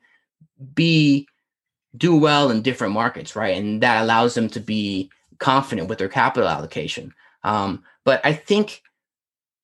[0.74, 1.28] be
[1.94, 6.08] do well in different markets, right, and that allows them to be confident with their
[6.08, 7.12] capital allocation.
[7.44, 8.82] Um, but I think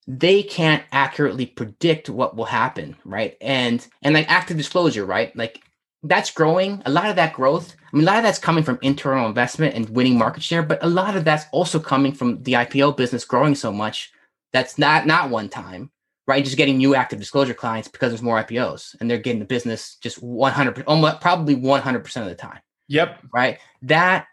[0.07, 3.35] they can't accurately predict what will happen, right?
[3.41, 5.35] And and like active disclosure, right?
[5.35, 5.63] Like
[6.03, 6.81] that's growing.
[6.85, 9.75] A lot of that growth, I mean, a lot of that's coming from internal investment
[9.75, 13.25] and winning market share, but a lot of that's also coming from the IPO business
[13.25, 14.11] growing so much.
[14.53, 15.91] That's not not one time,
[16.25, 16.43] right?
[16.43, 19.95] Just getting new active disclosure clients because there's more IPOs and they're getting the business
[19.95, 22.59] just 100, almost probably 100% of the time.
[22.87, 23.19] Yep.
[23.33, 23.59] Right.
[23.83, 24.27] That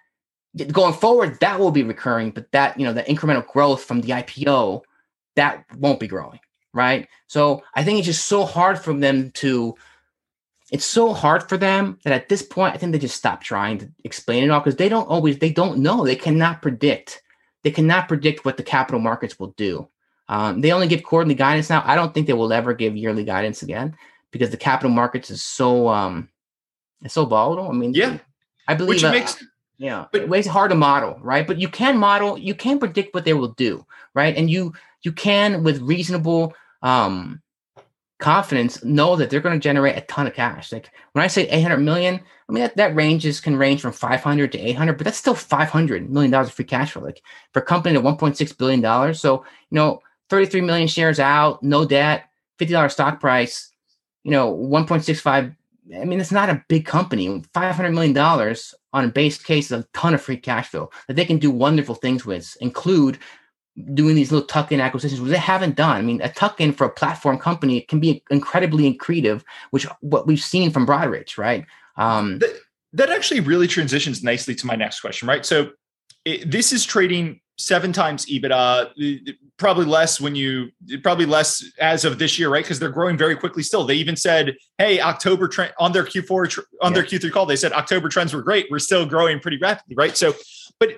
[0.72, 4.10] going forward, that will be recurring, but that, you know, the incremental growth from the
[4.10, 4.82] IPO,
[5.34, 6.40] that won't be growing.
[6.72, 7.08] Right.
[7.26, 9.74] So I think it's just so hard for them to
[10.76, 13.78] it's so hard for them that at this point, I think they just stop trying
[13.78, 16.04] to explain it all because they don't always, they don't know.
[16.04, 17.22] They cannot predict.
[17.62, 19.88] They cannot predict what the capital markets will do.
[20.28, 21.82] Um, they only give quarterly guidance now.
[21.86, 23.96] I don't think they will ever give yearly guidance again
[24.32, 26.28] because the capital markets is so um,
[27.02, 27.68] It's so volatile.
[27.68, 28.18] I mean, yeah,
[28.68, 29.42] I believe which uh, makes
[29.78, 31.46] yeah, but it's hard to model, right?
[31.46, 34.36] But you can model, you can predict what they will do, right?
[34.36, 37.40] And you you can with reasonable um
[38.18, 40.72] confidence know that they're going to generate a ton of cash.
[40.72, 44.52] Like when I say 800 million, I mean that, that ranges can range from 500
[44.52, 47.02] to 800, but that's still 500 million dollars of free cash flow.
[47.02, 50.00] Like for a company to 1.6 billion dollars, so you know
[50.30, 52.24] 33 million shares out, no debt,
[52.58, 53.70] 50 dollars stock price,
[54.24, 55.54] you know 1.65.
[55.94, 57.42] I mean, it's not a big company.
[57.54, 61.14] 500 million dollars on a base case is a ton of free cash flow that
[61.14, 63.18] they can do wonderful things with, include
[63.94, 65.96] doing these little tuck-in acquisitions, which they haven't done.
[65.96, 70.40] I mean, a tuck-in for a platform company can be incredibly accretive, which what we've
[70.40, 71.66] seen from Broadridge, right?
[71.96, 72.58] Um, that,
[72.94, 75.44] that actually really transitions nicely to my next question, right?
[75.44, 75.70] So
[76.24, 80.70] it, this is trading seven times EBITDA, probably less when you
[81.02, 82.64] probably less as of this year, right?
[82.64, 83.84] Because they're growing very quickly still.
[83.84, 87.00] They even said, "Hey, October trend on their Q4 on yeah.
[87.00, 88.66] their Q3 call, they said October trends were great.
[88.70, 90.34] We're still growing pretty rapidly, right?" So,
[90.78, 90.90] but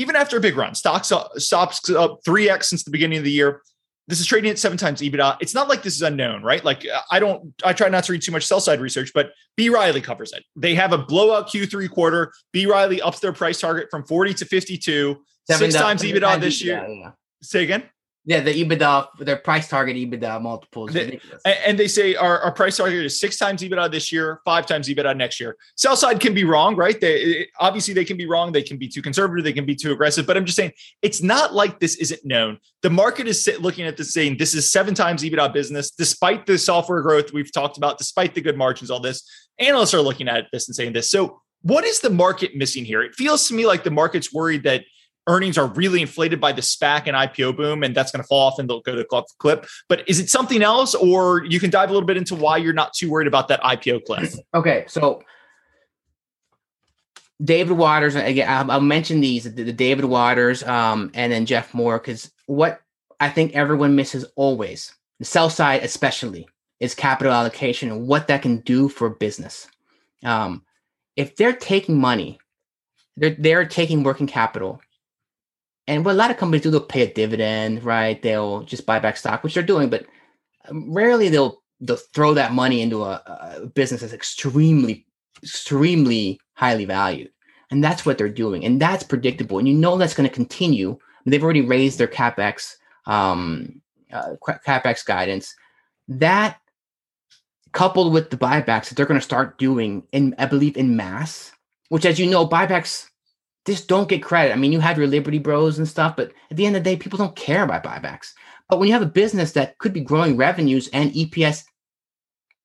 [0.00, 3.30] even after a big run, stocks up, stocks up 3x since the beginning of the
[3.30, 3.60] year.
[4.08, 5.36] This is trading at seven times EBITDA.
[5.40, 6.64] It's not like this is unknown, right?
[6.64, 9.68] Like I don't, I try not to read too much sell side research, but B
[9.68, 10.42] Riley covers it.
[10.56, 12.32] They have a blowout Q3 quarter.
[12.50, 16.64] B Riley ups their price target from 40 to 52, seven six times EBITDA this
[16.64, 16.84] year.
[16.88, 17.10] Yeah.
[17.42, 17.82] Say again.
[18.30, 20.94] Yeah, the EBITDA, their price target EBITDA multiples.
[21.44, 24.88] and they say our, our price target is six times EBITDA this year, five times
[24.88, 25.56] EBITDA next year.
[25.74, 27.00] Sell side can be wrong, right?
[27.00, 28.52] They obviously they can be wrong.
[28.52, 29.42] They can be too conservative.
[29.42, 30.28] They can be too aggressive.
[30.28, 30.70] But I'm just saying
[31.02, 32.60] it's not like this isn't known.
[32.82, 36.56] The market is looking at this saying this is seven times EBITDA business, despite the
[36.56, 39.28] software growth we've talked about, despite the good margins, all this.
[39.58, 41.10] Analysts are looking at this and saying this.
[41.10, 43.02] So what is the market missing here?
[43.02, 44.84] It feels to me like the market's worried that
[45.30, 48.48] earnings are really inflated by the SPAC and IPO boom, and that's going to fall
[48.48, 49.66] off and they'll go to clip.
[49.88, 52.72] But is it something else, or you can dive a little bit into why you're
[52.72, 54.34] not too worried about that IPO cliff?
[54.54, 55.22] Okay, so
[57.42, 58.70] David Waters again.
[58.70, 62.80] I'll, mention these: the, the David Waters, um, and then Jeff Moore, because what
[63.20, 66.48] I think everyone misses always, the sell side especially,
[66.80, 69.68] is capital allocation and what that can do for business.
[70.24, 70.64] Um,
[71.16, 72.38] if they're taking money,
[73.16, 74.80] they're they're taking working capital
[75.90, 78.22] and what a lot of companies do, they'll pay a dividend, right?
[78.22, 80.06] They'll just buy back stock, which they're doing, but
[80.68, 85.04] um, rarely they'll they'll throw that money into a, a business that's extremely,
[85.42, 87.30] extremely highly valued.
[87.72, 88.64] And that's what they're doing.
[88.64, 89.58] And that's predictable.
[89.58, 90.96] And you know that's going to continue.
[91.26, 92.76] They've already raised their capex
[93.06, 93.80] um,
[94.12, 95.56] uh, capex guidance.
[96.06, 96.60] That
[97.72, 101.50] coupled with the buybacks that they're going to start doing in, I believe, in mass,
[101.88, 103.09] which, as you know, buybacks
[103.66, 104.52] just don't get credit.
[104.52, 106.90] I mean, you have your Liberty Bros and stuff, but at the end of the
[106.90, 108.32] day, people don't care about buybacks.
[108.68, 111.64] But when you have a business that could be growing revenues and EPS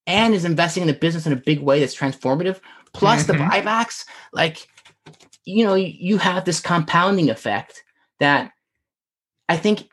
[0.07, 2.59] and is investing in the business in a big way that's transformative,
[2.93, 3.37] plus mm-hmm.
[3.37, 4.67] the buybacks, like,
[5.45, 7.83] you know, you have this compounding effect
[8.19, 8.51] that
[9.49, 9.89] I think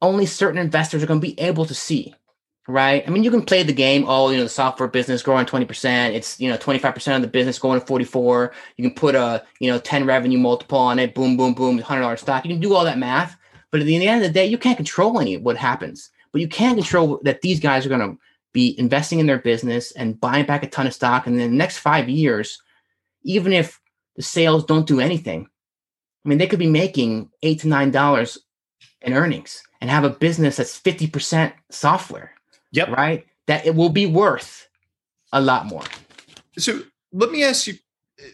[0.00, 2.14] only certain investors are going to be able to see
[2.68, 3.02] right?
[3.06, 4.04] I mean, you can play the game.
[4.06, 6.14] Oh, you know, the software business growing twenty percent.
[6.14, 8.52] It's you know twenty five percent of the business going to forty four.
[8.76, 11.14] You can put a you know ten revenue multiple on it.
[11.14, 11.78] Boom, boom, boom.
[11.78, 12.44] Hundred dollar stock.
[12.44, 13.36] You can do all that math,
[13.72, 16.10] but at the end of the day, you can't control any of what happens.
[16.30, 18.18] But you can control that these guys are going to
[18.52, 21.26] be investing in their business and buying back a ton of stock.
[21.26, 22.62] And in the next five years,
[23.22, 23.80] even if
[24.16, 25.48] the sales don't do anything,
[26.24, 28.36] I mean, they could be making eight to nine dollars
[29.00, 32.32] in earnings and have a business that's fifty percent software
[32.72, 32.88] Yep.
[32.90, 33.26] Right?
[33.46, 34.68] That it will be worth
[35.32, 35.84] a lot more.
[36.58, 37.74] So let me ask you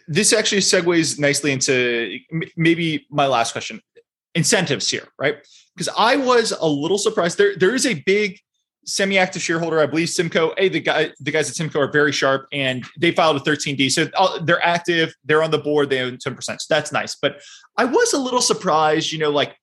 [0.08, 2.18] this actually segues nicely into
[2.56, 3.80] maybe my last question
[4.34, 5.36] incentives here, right?
[5.74, 7.38] Because I was a little surprised.
[7.38, 8.38] There, there is a big
[8.86, 10.54] semi-active shareholder, I believe Simcoe.
[10.56, 13.90] Hey, the guy, the guys at Simcoe are very sharp, and they filed a 13D,
[13.90, 15.14] so uh, they're active.
[15.24, 15.90] They're on the board.
[15.90, 16.42] They own 10%.
[16.42, 17.16] So that's nice.
[17.20, 17.40] But
[17.76, 19.12] I was a little surprised.
[19.12, 19.56] You know, like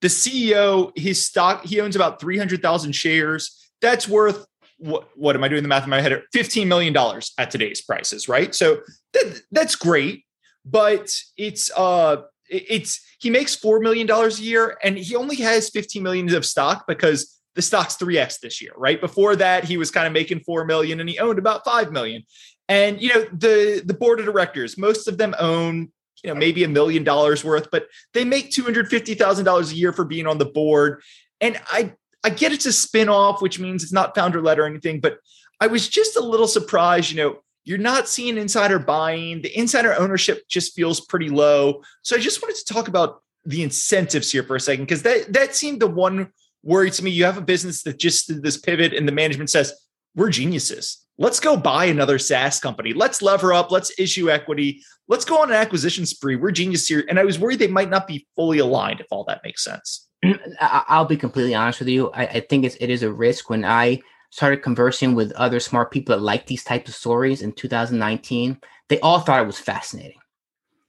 [0.00, 4.46] the CEO, his stock, he owns about 300,000 shares that's worth
[4.78, 6.22] what, what am I doing the math in my head?
[6.34, 6.96] $15 million
[7.38, 8.54] at today's prices, right?
[8.54, 8.80] So
[9.12, 10.24] that, that's great,
[10.64, 15.70] but it's uh it's he makes four million dollars a year and he only has
[15.70, 19.00] 15 million of stock because the stock's 3x this year, right?
[19.00, 22.24] Before that, he was kind of making four million and he owned about five million.
[22.68, 26.64] And you know, the the board of directors, most of them own you know maybe
[26.64, 30.04] a million dollars worth, but they make two hundred fifty thousand dollars a year for
[30.04, 31.02] being on the board.
[31.40, 31.94] And I
[32.24, 35.18] I get it's a spin-off, which means it's not founder led or anything, but
[35.60, 39.42] I was just a little surprised, you know, you're not seeing insider buying.
[39.42, 41.82] The insider ownership just feels pretty low.
[42.02, 45.32] So I just wanted to talk about the incentives here for a second, because that
[45.32, 46.32] that seemed the one
[46.64, 47.10] worry to me.
[47.10, 49.72] You have a business that just did this pivot and the management says,
[50.14, 51.02] we're geniuses.
[51.18, 52.92] let's go buy another SaaS company.
[52.92, 53.70] Let's lever up.
[53.70, 54.82] Let's issue equity.
[55.08, 56.36] Let's go on an acquisition spree.
[56.36, 57.04] We're genius here.
[57.08, 60.08] And I was worried they might not be fully aligned, if all that makes sense.
[60.60, 62.10] I'll be completely honest with you.
[62.12, 63.50] I, I think it's, it is a risk.
[63.50, 64.00] When I
[64.30, 68.58] started conversing with other smart people that like these types of stories in 2019,
[68.88, 70.18] they all thought it was fascinating.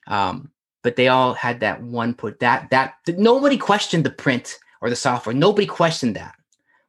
[0.08, 4.90] Um, but they all had that one put that that nobody questioned the print or
[4.90, 5.34] the software.
[5.34, 6.36] Nobody questioned that.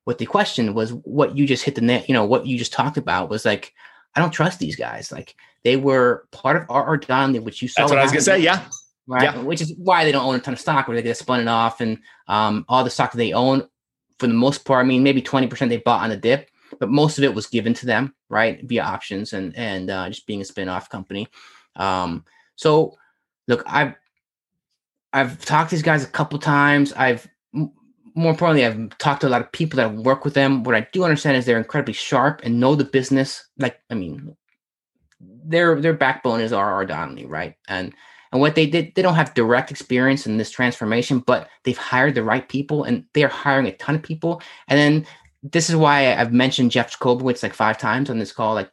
[0.05, 2.09] What they questioned was what you just hit the net.
[2.09, 3.72] You know what you just talked about was like,
[4.14, 5.12] I don't trust these guys.
[5.12, 6.97] Like they were part of R.R.
[6.97, 7.82] Donnelley, which you saw.
[7.82, 8.40] That's what I was gonna say.
[8.40, 8.64] Yeah.
[9.07, 9.24] Right.
[9.24, 9.42] Yeah.
[9.42, 11.48] Which is why they don't own a ton of stock, where they get spun it
[11.48, 13.68] off, and um, all the stock that they own,
[14.18, 16.50] for the most part, I mean, maybe twenty percent they bought on the dip,
[16.80, 20.26] but most of it was given to them, right, via options and and uh, just
[20.26, 21.28] being a spin-off company.
[21.76, 22.24] Um,
[22.57, 22.96] so,
[23.46, 23.94] look, I've
[25.12, 26.92] I've talked to these guys a couple times.
[26.94, 27.28] I've
[28.14, 30.62] more importantly, I've talked to a lot of people that work with them.
[30.62, 33.44] What I do understand is they're incredibly sharp and know the business.
[33.59, 34.36] Like, I mean,
[35.20, 36.86] their their backbone is R.R.
[36.86, 37.57] Donnelley, right?
[37.68, 37.92] And
[38.35, 42.16] and what they did, they don't have direct experience in this transformation, but they've hired
[42.16, 44.43] the right people and they are hiring a ton of people.
[44.66, 45.07] And then
[45.45, 48.55] this is why I've mentioned Jeff Jacobowitz like five times on this call.
[48.55, 48.72] Like,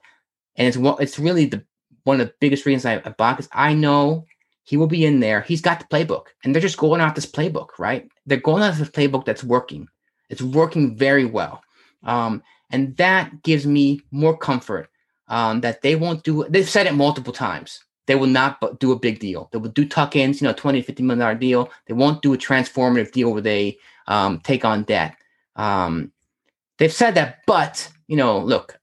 [0.56, 1.64] and it's it's really the
[2.06, 4.26] one of the biggest reasons I, I bought because I know
[4.64, 5.42] he will be in there.
[5.42, 8.10] He's got the playbook, and they're just going off this playbook, right?
[8.26, 9.88] They're going off this playbook that's working.
[10.32, 11.62] It's working very well,
[12.02, 12.42] um,
[12.72, 14.90] and that gives me more comfort
[15.28, 16.48] um, that they won't do.
[16.50, 17.84] They've said it multiple times.
[18.08, 19.50] They will not do a big deal.
[19.52, 21.70] They will do tuck-ins, you know, 20, 50 million dollar deal.
[21.88, 23.78] They won't do a transformative deal where they
[24.08, 25.16] um, take on debt.
[25.56, 26.12] Um,
[26.78, 28.80] they've said that, but you know, look,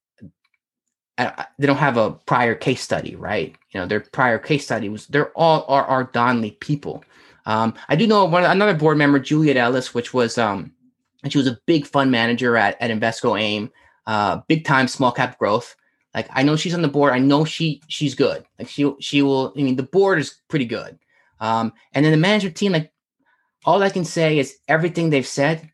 [1.19, 3.57] they don't have a prior case study, right?
[3.71, 6.05] You know, their prior case study was they're all R.R.
[6.05, 7.05] Donnelley people.
[7.45, 10.73] Um, I do know one another board member, Juliet Ellis, which was um,
[11.29, 13.71] she was a big fund manager at at Invesco AIM,
[14.07, 15.75] uh, big time small cap growth.
[16.19, 17.13] Like I know she's on the board.
[17.13, 18.45] I know she she's good.
[18.59, 19.53] Like she she will.
[19.57, 20.99] I mean, the board is pretty good.
[21.39, 22.91] Um, and then the management team, like
[23.65, 25.71] all I can say is everything they've said,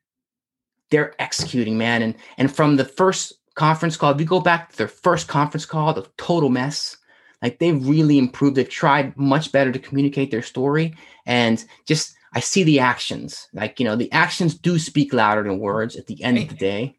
[0.90, 2.03] they're executing, man.
[2.03, 5.64] And and from the first conference call, if you go back to their first conference
[5.64, 6.99] call, the total mess,
[7.45, 8.57] like they've really improved.
[8.57, 10.95] They've tried much better to communicate their story.
[11.26, 13.49] And just, I see the actions.
[13.53, 16.55] Like, you know, the actions do speak louder than words at the end of the
[16.55, 16.99] day.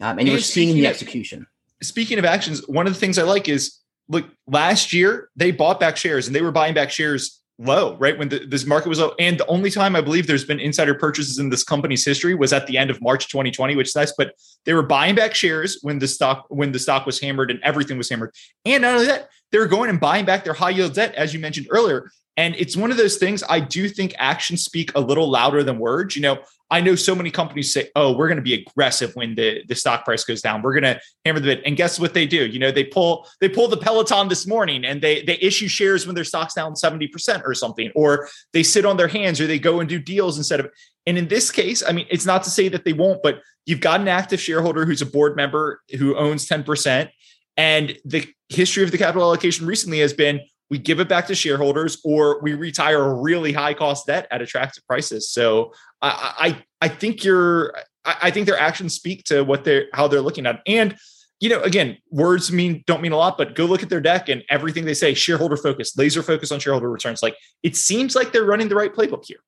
[0.00, 1.46] Um, and, and you're seeing the execution.
[1.82, 5.80] Speaking of actions, one of the things I like is look, last year they bought
[5.80, 8.18] back shares and they were buying back shares low, right?
[8.18, 9.14] When the, this market was low.
[9.18, 12.52] And the only time I believe there's been insider purchases in this company's history was
[12.52, 14.12] at the end of March 2020, which is nice.
[14.16, 17.60] But they were buying back shares when the stock when the stock was hammered and
[17.62, 18.34] everything was hammered.
[18.64, 21.32] And not only that, they were going and buying back their high yield debt, as
[21.32, 22.10] you mentioned earlier.
[22.36, 25.78] And it's one of those things I do think actions speak a little louder than
[25.78, 26.16] words.
[26.16, 26.38] You know,
[26.70, 29.74] I know so many companies say, "Oh, we're going to be aggressive when the, the
[29.76, 30.62] stock price goes down.
[30.62, 32.46] We're going to hammer the bid." And guess what they do?
[32.46, 36.06] You know, they pull they pull the Peloton this morning, and they they issue shares
[36.06, 39.46] when their stock's down seventy percent or something, or they sit on their hands, or
[39.46, 40.68] they go and do deals instead of.
[41.06, 43.80] And in this case, I mean, it's not to say that they won't, but you've
[43.80, 47.10] got an active shareholder who's a board member who owns ten percent,
[47.56, 51.34] and the history of the capital allocation recently has been we give it back to
[51.34, 55.30] shareholders or we retire a really high cost debt at attractive prices.
[55.30, 60.08] So I I, I think you're I, think their actions speak to what they're how
[60.08, 60.60] they're looking at.
[60.66, 60.96] And
[61.40, 64.28] you know, again, words mean don't mean a lot, but go look at their deck
[64.28, 67.22] and everything they say, shareholder focus, laser focus on shareholder returns.
[67.22, 69.38] Like it seems like they're running the right playbook here.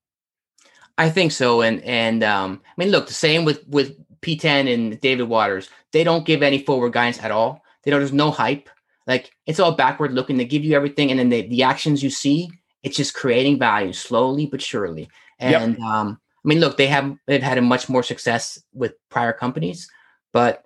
[0.98, 1.62] I think so.
[1.62, 5.68] And and um, I mean, look, the same with with P10 and David Waters.
[5.92, 7.62] They don't give any forward guidance at all.
[7.82, 8.00] They don't.
[8.00, 8.68] There's no hype.
[9.07, 10.36] Like it's all backward looking.
[10.36, 12.50] They give you everything, and then they, the actions you see,
[12.82, 15.09] it's just creating value slowly but surely.
[15.38, 15.80] And yep.
[15.80, 19.90] um, I mean, look, they have they've had a much more success with prior companies,
[20.32, 20.64] but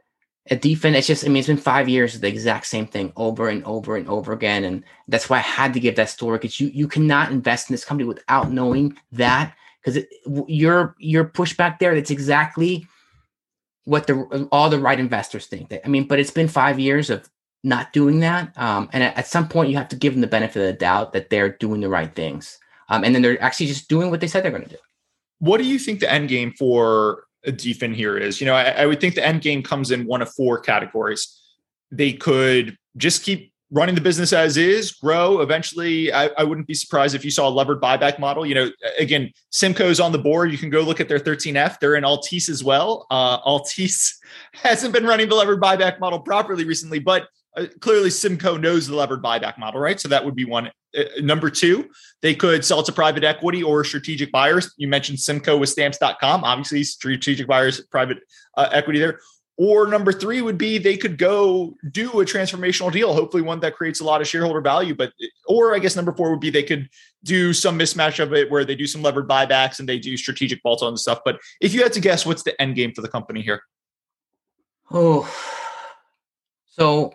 [0.51, 3.13] at DFIN, it's just I mean, it's been five years of the exact same thing
[3.17, 6.39] over and over and over again, and that's why I had to give that story
[6.39, 10.03] because you you cannot invest in this company without knowing that because
[10.47, 11.95] your your pushback there.
[11.95, 12.87] That's exactly
[13.85, 15.73] what the all the right investors think.
[15.85, 17.29] I mean, but it's been five years of
[17.63, 18.57] not doing that.
[18.57, 20.73] Um, and at, at, some point, you have to give them the benefit of the
[20.73, 22.59] doubt that they're doing the right things.
[22.89, 24.77] Um, and then they're actually just doing what they said they're going to do.
[25.39, 28.41] What do you think the end game for a DFIN here is?
[28.41, 31.39] You know, I, I would think the end game comes in one of four categories.
[31.91, 35.41] They could just keep running the business as is, grow.
[35.41, 38.45] Eventually, I, I, wouldn't be surprised if you saw a levered buyback model.
[38.45, 40.51] You know, again, Simcoe's on the board.
[40.51, 41.79] You can go look at their 13F.
[41.79, 43.07] They're in Altice as well.
[43.11, 44.15] Uh, Altice
[44.53, 47.29] hasn't been running the levered buyback model properly recently, but
[47.81, 50.01] clearly Simcoe knows the levered buyback model, right?
[50.01, 50.71] So that would be one.
[50.97, 51.89] Uh, number two,
[52.23, 54.75] they could sell to private equity or strategic buyers.
[54.77, 58.19] You mentioned Simcoe with stamps.com, obviously strategic buyers, private
[58.57, 59.21] uh, equity there.
[59.57, 63.77] Or number three would be they could go do a transformational deal, hopefully one that
[63.77, 64.95] creates a lot of shareholder value.
[64.95, 65.13] But
[65.47, 66.89] or I guess number four would be they could
[67.25, 70.63] do some mismatch of it where they do some levered buybacks and they do strategic
[70.63, 71.21] bolt on stuff.
[71.27, 73.63] But if you had to guess, what's the end game for the company here?
[74.91, 75.31] Oh,
[76.71, 77.13] so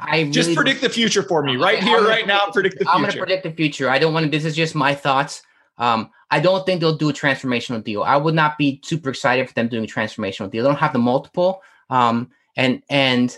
[0.00, 2.46] I just predict the future for me right here, right now.
[2.52, 2.94] Predict the future.
[2.94, 3.88] I'm going to predict the future.
[3.88, 4.30] I don't want to.
[4.30, 5.42] This is just my thoughts.
[5.78, 8.02] Um, I don't think they'll do a transformational deal.
[8.02, 10.62] I would not be super excited for them doing a transformational deal.
[10.62, 11.62] They don't have the multiple.
[11.90, 13.36] Um, and and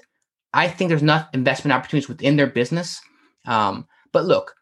[0.53, 3.01] I think there's enough investment opportunities within their business.
[3.47, 4.55] Um, but look,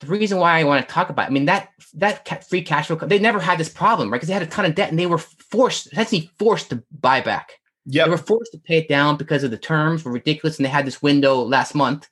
[0.00, 2.88] the reason why I want to talk about, it, I mean, that that free cash
[2.88, 4.16] flow, they never had this problem, right?
[4.16, 7.20] Because they had a ton of debt and they were forced, essentially forced to buy
[7.20, 7.52] back.
[7.86, 10.66] Yeah, they were forced to pay it down because of the terms were ridiculous, and
[10.66, 12.08] they had this window last month,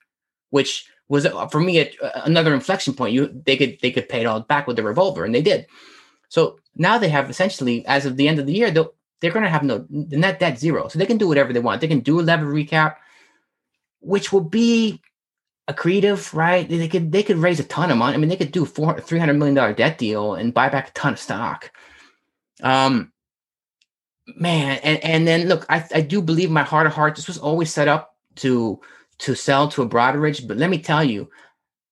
[0.51, 1.91] which was uh, for me a,
[2.25, 3.12] another inflection point.
[3.12, 5.66] You they could they could pay it all back with the revolver, and they did.
[6.29, 9.45] So now they have essentially, as of the end of the year, they'll they're going
[9.45, 11.81] to have no the net debt zero, so they can do whatever they want.
[11.81, 12.97] They can do a lever recap,
[14.01, 15.03] which will be
[15.68, 16.68] accretive, right?
[16.68, 18.14] They could they could raise a ton of money.
[18.14, 20.91] I mean, they could do four three hundred million dollar debt deal and buy back
[20.91, 21.72] a ton of stock.
[22.62, 23.12] Um,
[24.37, 27.39] man, and and then look, I I do believe my heart of heart this was
[27.39, 28.81] always set up to
[29.18, 31.31] to sell to a Broadridge, but let me tell you,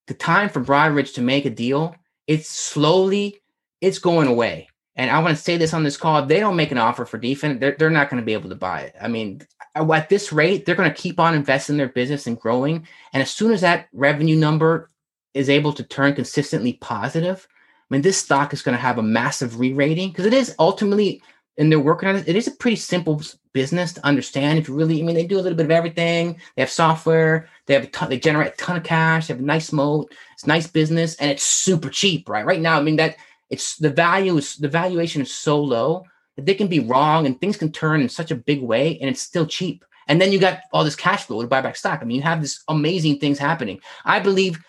[0.07, 1.95] the time for Broadridge to make a deal,
[2.27, 3.41] it's slowly
[3.81, 4.67] it's going away.
[4.95, 7.05] And I want to say this on this call: if they don't make an offer
[7.05, 8.95] for DFIN, they're, they're not going to be able to buy it.
[9.01, 9.41] I mean,
[9.75, 12.87] at this rate, they're going to keep on investing in their business and growing.
[13.11, 14.89] And as soon as that revenue number
[15.33, 17.47] is able to turn consistently positive,
[17.89, 21.21] I mean, this stock is going to have a massive re-rating because it is ultimately,
[21.57, 22.27] and they're working on it.
[22.27, 23.21] It is a pretty simple
[23.53, 24.59] business to understand.
[24.59, 26.39] If you really, I mean, they do a little bit of everything.
[26.55, 27.47] They have software.
[27.67, 28.09] They have a ton.
[28.09, 29.27] They generate a ton of cash.
[29.27, 30.11] They have a nice moat.
[30.33, 32.45] It's nice business, and it's super cheap, right?
[32.45, 33.17] Right now, I mean that
[33.49, 37.39] it's the value is the valuation is so low that they can be wrong and
[37.39, 39.85] things can turn in such a big way and it's still cheap.
[40.07, 41.99] And then you got all this cash flow to buy back stock.
[42.01, 43.79] I mean, you have this amazing things happening.
[44.03, 44.59] I believe,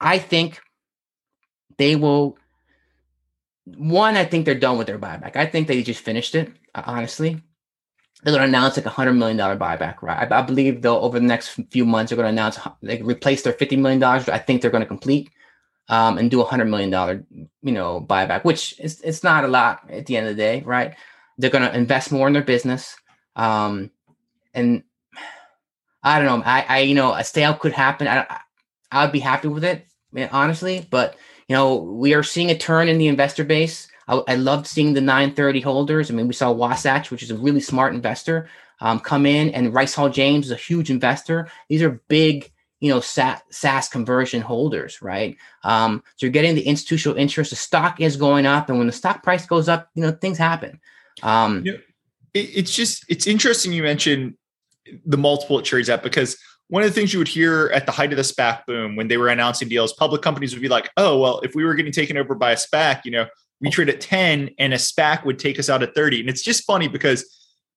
[0.00, 0.60] I think
[1.78, 2.36] they will.
[3.66, 5.36] One, I think they're done with their buyback.
[5.36, 6.52] I think they just finished it.
[6.74, 7.40] Honestly,
[8.22, 10.02] they're going to announce like a hundred million dollar buyback.
[10.02, 10.30] Right?
[10.30, 13.42] I, I, believe they'll over the next few months they're going to announce they replace
[13.42, 14.28] their fifty million dollars.
[14.28, 15.30] I think they're going to complete
[15.88, 19.48] um, and do a hundred million dollar, you know, buyback, which is it's not a
[19.48, 20.94] lot at the end of the day, right?
[21.38, 22.96] They're going to invest more in their business,
[23.36, 23.90] um,
[24.52, 24.84] and
[26.02, 26.44] I don't know.
[26.44, 28.06] I, I, you know, a sale could happen.
[28.06, 28.40] I,
[28.90, 29.86] I would be happy with it,
[30.30, 30.86] honestly.
[30.88, 31.16] But
[31.48, 33.88] you know, we are seeing a turn in the investor base.
[34.08, 36.10] I, I loved seeing the 930 holders.
[36.10, 38.48] I mean, we saw Wasatch, which is a really smart investor,
[38.80, 41.48] um, come in, and Rice Hall James is a huge investor.
[41.68, 45.38] These are big you know SaaS conversion holders, right?
[45.62, 47.48] Um, so you're getting the institutional interest.
[47.48, 50.36] The stock is going up, and when the stock price goes up, you know things
[50.36, 50.78] happen.
[51.22, 51.80] Um, it,
[52.34, 54.34] it's just it's interesting you mentioned
[55.06, 56.36] the multiple it trades at because
[56.68, 59.08] one of the things you would hear at the height of the SPAC boom when
[59.08, 61.92] they were announcing deals, public companies would be like, "Oh, well, if we were getting
[61.92, 63.26] taken over by a SPAC, you know,
[63.60, 66.20] we trade at ten, and a SPAC would take us out at 30.
[66.20, 67.22] And it's just funny because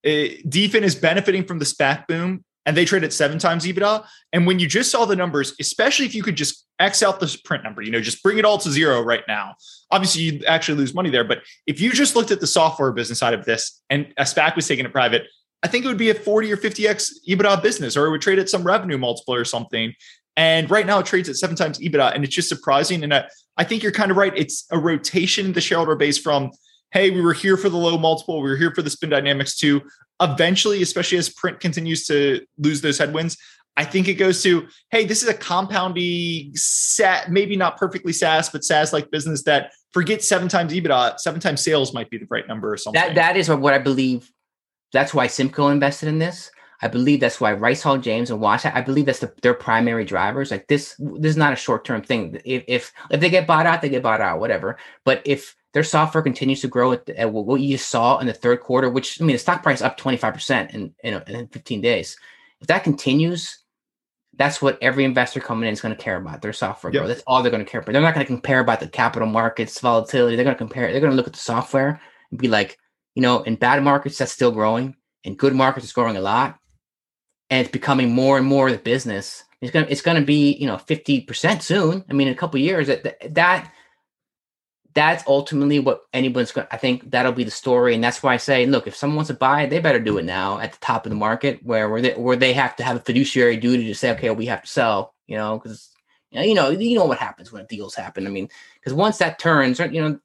[0.05, 0.09] uh,
[0.47, 4.05] DFIN is benefiting from the SPAC boom and they trade at seven times EBITDA.
[4.33, 7.39] And when you just saw the numbers, especially if you could just X out the
[7.45, 9.55] print number, you know, just bring it all to zero right now.
[9.89, 11.23] Obviously, you actually lose money there.
[11.23, 14.57] But if you just looked at the software business side of this and a SPAC
[14.57, 15.27] was taking it private,
[15.63, 18.39] I think it would be a 40 or 50x EBITDA business, or it would trade
[18.39, 19.93] at some revenue multiple or something.
[20.35, 22.13] And right now it trades at seven times EBITDA.
[22.13, 23.03] And it's just surprising.
[23.03, 23.25] And I,
[23.57, 24.33] I think you're kind of right.
[24.35, 26.51] It's a rotation in the shareholder base from
[26.91, 29.57] hey, we were here for the low multiple, we were here for the spin dynamics
[29.57, 29.81] too.
[30.21, 33.37] Eventually, especially as print continues to lose those headwinds,
[33.75, 38.49] I think it goes to, hey, this is a compounding, sat, maybe not perfectly SaaS,
[38.49, 42.25] but SaaS like business that forget seven times EBITDA, seven times sales might be the
[42.29, 42.99] right number or something.
[42.99, 44.31] That that is what I believe.
[44.93, 46.51] That's why Simcoe invested in this.
[46.81, 48.65] I believe that's why Rice Hall James and Wash.
[48.65, 50.51] I believe that's the, their primary drivers.
[50.51, 52.39] Like this, this is not a short term thing.
[52.45, 54.77] If, if if they get bought out, they get bought out, whatever.
[55.03, 58.61] But if their software continues to grow at, at what you saw in the third
[58.61, 62.17] quarter, which I mean, the stock price up 25% in, in, in 15 days.
[62.61, 63.59] If that continues,
[64.35, 67.01] that's what every investor coming in is going to care about their software yep.
[67.01, 67.09] growth.
[67.09, 67.91] That's all they're going to care about.
[67.91, 70.35] They're not going to compare about the capital markets volatility.
[70.35, 71.99] They're going to compare, they're going to look at the software
[72.31, 72.77] and be like,
[73.17, 74.95] you know, in bad markets, that's still growing.
[75.23, 76.59] In good markets, it's growing a lot.
[77.49, 79.43] And it's becoming more and more of the business.
[79.59, 82.05] It's gonna it's gonna be, you know, 50% soon.
[82.07, 83.73] I mean, in a couple years, that that
[84.93, 87.95] that's ultimately what anyone's going to, I think that'll be the story.
[87.95, 90.19] And that's why I say, look, if someone wants to buy it, they better do
[90.19, 92.83] it now at the top of the market where, where they, where they have to
[92.83, 95.89] have a fiduciary duty to say, okay, we have to sell, you know, because,
[96.31, 98.27] you know, you know what happens when deals happen.
[98.27, 100.19] I mean, because once that turns, you know,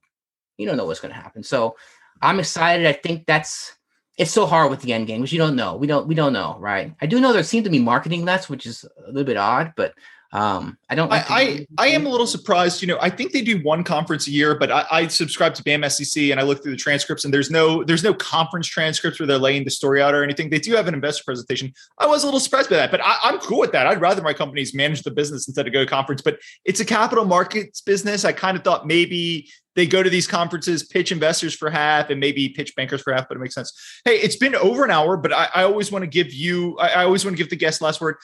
[0.59, 1.43] you don't know what's going to happen.
[1.43, 1.77] So
[2.23, 2.87] I'm excited.
[2.87, 3.77] I think that's,
[4.17, 5.77] it's so hard with the end game, which you don't know.
[5.77, 6.95] We don't we don't know, right?
[7.01, 9.73] I do know there seem to be marketing less, which is a little bit odd,
[9.75, 9.95] but
[10.35, 11.13] um, I don't.
[11.13, 12.81] I, I, I am a little surprised.
[12.81, 15.63] You know, I think they do one conference a year, but I, I subscribe to
[15.63, 19.21] BAM SEC and I look through the transcripts, and there's no there's no conference transcripts
[19.21, 20.49] where they're laying the story out or anything.
[20.49, 21.75] They do have an investor presentation.
[21.99, 23.87] I was a little surprised by that, but I, am cool with that.
[23.87, 26.23] I'd rather my companies manage the business instead of go to conference.
[26.23, 28.25] But it's a capital markets business.
[28.25, 32.21] I kind of thought maybe they go to these conferences, pitch investors for half, and
[32.21, 33.73] maybe pitch bankers for half, but it makes sense.
[34.05, 36.89] Hey, it's been over an hour, but I, I always want to give you, I,
[36.89, 38.17] I always want to give the guest last word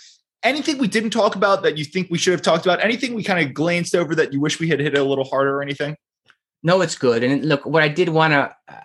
[0.42, 2.82] anything we didn't talk about that you think we should have talked about?
[2.82, 5.56] Anything we kind of glanced over that you wish we had hit a little harder
[5.56, 5.96] or anything?
[6.62, 7.22] No, it's good.
[7.22, 8.80] And look, what I did want to uh,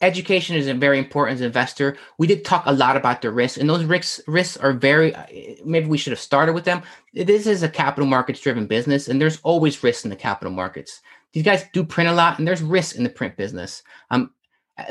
[0.00, 1.96] education is very important as an investor.
[2.18, 5.14] We did talk a lot about the risks, and those risks risks are very.
[5.14, 5.24] Uh,
[5.64, 6.82] maybe we should have started with them.
[7.14, 11.00] This is a capital markets driven business, and there's always risks in the capital markets.
[11.32, 13.82] These guys do print a lot, and there's risks in the print business.
[14.10, 14.30] Um,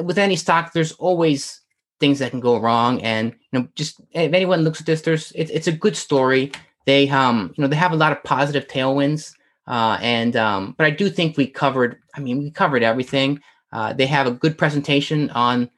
[0.04, 1.62] with any stock, there's always
[2.00, 3.02] things that can go wrong.
[3.02, 6.52] And you know, just if anyone looks at this, there's it's it's a good story.
[6.86, 9.34] They um you know they have a lot of positive tailwinds.
[9.68, 11.98] Uh, and um, but I do think we covered.
[12.16, 13.40] I mean, we covered everything.
[13.72, 15.70] Uh, they have a good presentation on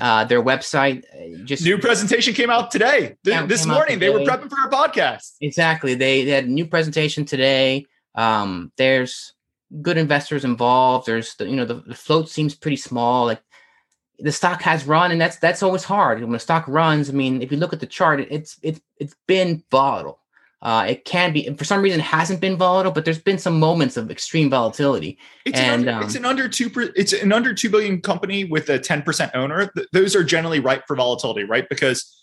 [0.00, 1.04] uh, their website.
[1.12, 3.16] Uh, just new presentation came out today.
[3.24, 4.06] Came, this morning, today.
[4.06, 5.34] they were prepping for our podcast.
[5.40, 5.94] Exactly.
[5.94, 7.86] They, they had a new presentation today.
[8.14, 9.33] Um, there's
[9.82, 11.06] good investors involved.
[11.06, 13.26] There's the you know the, the float seems pretty small.
[13.26, 13.42] Like
[14.18, 16.22] the stock has run, and that's that's always hard.
[16.22, 19.14] When a stock runs, I mean, if you look at the chart, it's it's it's
[19.26, 20.20] been volatile.
[20.62, 23.98] Uh, it can be, for some reason, hasn't been volatile, but there's been some moments
[23.98, 25.18] of extreme volatility.
[25.44, 26.70] It's and an under, um, it's an under two.
[26.96, 29.70] It's an under two billion company with a ten percent owner.
[29.76, 31.68] Th- those are generally ripe for volatility, right?
[31.68, 32.18] Because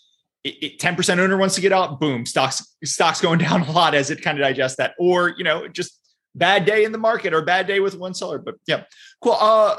[0.80, 4.10] ten percent owner wants to get out, boom, stocks stocks going down a lot as
[4.10, 6.00] it kind of digests that, or you know, just
[6.34, 8.38] bad day in the market or bad day with one seller.
[8.38, 8.84] But yeah,
[9.20, 9.36] cool.
[9.38, 9.76] Uh,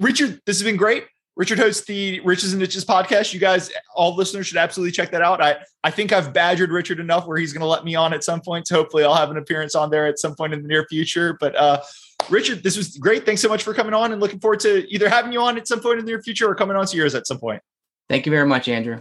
[0.00, 1.04] Richard, this has been great.
[1.36, 3.34] Richard hosts the Riches and Niches podcast.
[3.34, 5.42] You guys, all listeners, should absolutely check that out.
[5.42, 8.22] I, I think I've badgered Richard enough where he's going to let me on at
[8.22, 8.68] some point.
[8.68, 11.36] So hopefully, I'll have an appearance on there at some point in the near future.
[11.40, 11.82] But uh,
[12.30, 13.26] Richard, this was great.
[13.26, 15.66] Thanks so much for coming on, and looking forward to either having you on at
[15.66, 17.60] some point in the near future or coming on to yours at some point.
[18.08, 19.00] Thank you very much, Andrew.